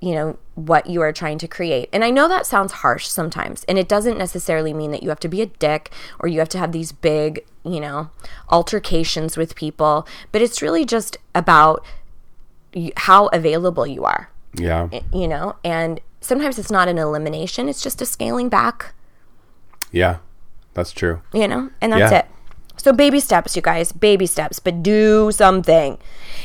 you 0.02 0.14
know 0.14 0.38
what 0.56 0.88
you 0.88 1.02
are 1.02 1.12
trying 1.14 1.38
to 1.38 1.48
create 1.48 1.90
and 1.94 2.04
i 2.04 2.10
know 2.10 2.28
that 2.28 2.46
sounds 2.46 2.72
harsh 2.74 3.08
sometimes 3.08 3.64
and 3.66 3.78
it 3.80 3.88
doesn't 3.88 4.18
necessarily 4.18 4.74
mean 4.74 4.92
that 4.92 5.02
you 5.02 5.10
have 5.10 5.20
to 5.20 5.28
be 5.28 5.42
a 5.42 5.46
dick 5.46 5.90
or 6.20 6.28
you 6.28 6.40
have 6.40 6.50
to 6.50 6.58
have 6.58 6.72
these 6.72 6.92
big 6.92 7.44
you 7.64 7.80
know 7.80 8.10
altercations 8.50 9.38
with 9.38 9.56
people 9.56 10.08
but 10.32 10.42
it's 10.42 10.62
really 10.62 10.86
just 10.86 11.18
about 11.34 11.84
how 12.98 13.28
available 13.28 13.88
you 13.88 14.04
are 14.04 14.30
Yeah. 14.54 14.90
you 15.14 15.28
know 15.28 15.56
and 15.64 16.00
sometimes 16.22 16.60
it's 16.60 16.72
not 16.72 16.88
an 16.88 16.98
elimination 16.98 17.70
it's 17.70 17.82
just 17.82 18.02
a 18.02 18.06
scaling 18.06 18.50
back 18.50 18.94
Yeah. 19.92 20.18
That's 20.74 20.92
true. 20.92 21.22
you 21.34 21.48
know, 21.48 21.70
and 21.80 21.94
that's 21.94 22.12
Yeah. 22.12 22.18
it. 22.20 22.26
So 22.76 22.92
baby 22.92 23.22
steps, 23.22 23.56
you 23.56 23.62
guys, 23.62 23.94
baby 23.94 24.26
steps, 24.26 24.60
but 24.60 24.84
do 24.84 25.32
something. 25.32 25.98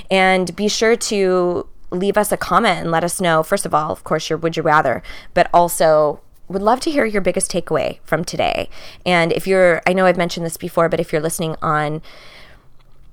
And 0.09 0.55
be 0.55 0.69
sure 0.69 0.95
to 1.11 1.67
leave 1.91 2.17
us 2.17 2.33
a 2.33 2.37
comment 2.37 2.81
and 2.81 2.91
let 2.91 3.05
us 3.05 3.21
know, 3.21 3.43
first 3.43 3.67
of 3.67 3.75
all, 3.75 3.91
of 3.91 4.05
course, 4.05 4.31
your 4.31 4.39
would 4.39 4.57
you 4.57 4.63
rather, 4.63 5.03
but 5.35 5.49
also 5.53 6.21
would 6.49 6.63
love 6.63 6.81
to 6.81 6.91
hear 6.91 7.05
your 7.05 7.23
biggest 7.23 7.51
takeaway 7.51 8.01
from 8.03 8.25
today. 8.25 8.69
And 9.07 9.33
if 9.33 9.47
you're, 9.47 9.83
I 9.87 9.93
know 9.93 10.07
I've 10.07 10.17
mentioned 10.17 10.45
this 10.45 10.57
before, 10.57 10.89
but 10.89 10.99
if 10.99 11.13
you're 11.13 11.23
listening 11.23 11.57
on 11.63 12.03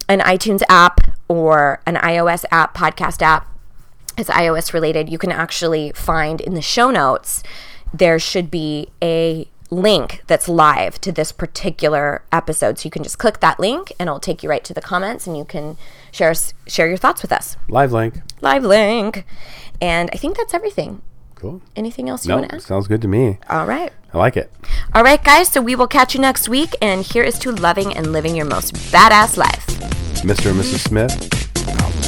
an 0.10 0.20
iTunes 0.22 0.64
app 0.70 1.02
or 1.28 1.82
an 1.86 1.96
iOS 1.96 2.46
app, 2.52 2.76
podcast 2.76 3.22
app, 3.22 3.48
it's 4.18 4.30
iOS 4.30 4.74
related, 4.74 5.10
you 5.10 5.20
can 5.20 5.32
actually 5.32 5.92
find 5.92 6.42
in 6.42 6.56
the 6.56 6.62
show 6.62 6.90
notes, 6.90 7.44
there 7.94 8.18
should 8.18 8.50
be 8.50 8.90
a 9.04 9.48
link 9.70 10.24
that's 10.28 10.48
live 10.48 11.00
to 11.02 11.12
this 11.12 11.32
particular 11.32 12.24
episode. 12.32 12.80
So 12.80 12.86
you 12.86 12.92
can 12.92 13.04
just 13.04 13.18
click 13.20 13.40
that 13.42 13.60
link 13.60 13.92
and 14.00 14.08
it'll 14.08 14.20
take 14.20 14.42
you 14.44 14.50
right 14.50 14.64
to 14.64 14.74
the 14.74 14.82
comments 14.82 15.28
and 15.28 15.38
you 15.38 15.44
can 15.46 15.78
share 16.12 16.32
us- 16.32 16.54
share 16.68 16.88
your 16.88 16.98
thoughts 16.98 17.22
with 17.22 17.32
us. 17.32 17.58
Live 17.68 17.92
link. 17.92 18.16
Live 18.42 18.64
link. 18.64 19.26
And 19.82 20.10
I 20.14 20.18
think 20.18 20.38
that's 20.38 20.54
everything. 20.54 21.02
Cool. 21.36 21.62
Anything 21.76 22.10
else 22.10 22.26
you 22.26 22.30
No, 22.30 22.38
want 22.38 22.50
to 22.50 22.56
add? 22.56 22.62
sounds 22.64 22.88
good 22.88 23.02
to 23.02 23.08
me. 23.08 23.38
All 23.50 23.66
right. 23.66 23.92
I 24.14 24.18
like 24.18 24.38
it. 24.38 24.52
All 24.96 25.04
right, 25.04 25.24
guys. 25.24 25.50
So 25.50 25.62
we 25.62 25.76
will 25.76 25.86
catch 25.88 26.16
you 26.16 26.22
next 26.22 26.50
week. 26.50 26.76
And 26.82 27.04
here 27.04 27.24
is 27.24 27.38
to 27.40 27.52
loving 27.52 27.96
and 27.96 28.12
living 28.12 28.36
your 28.36 28.46
most 28.46 28.74
badass 28.92 29.38
life. 29.38 29.66
Mr. 30.24 30.50
and 30.50 30.60
Mrs. 30.60 30.88
Smith, 30.88 32.07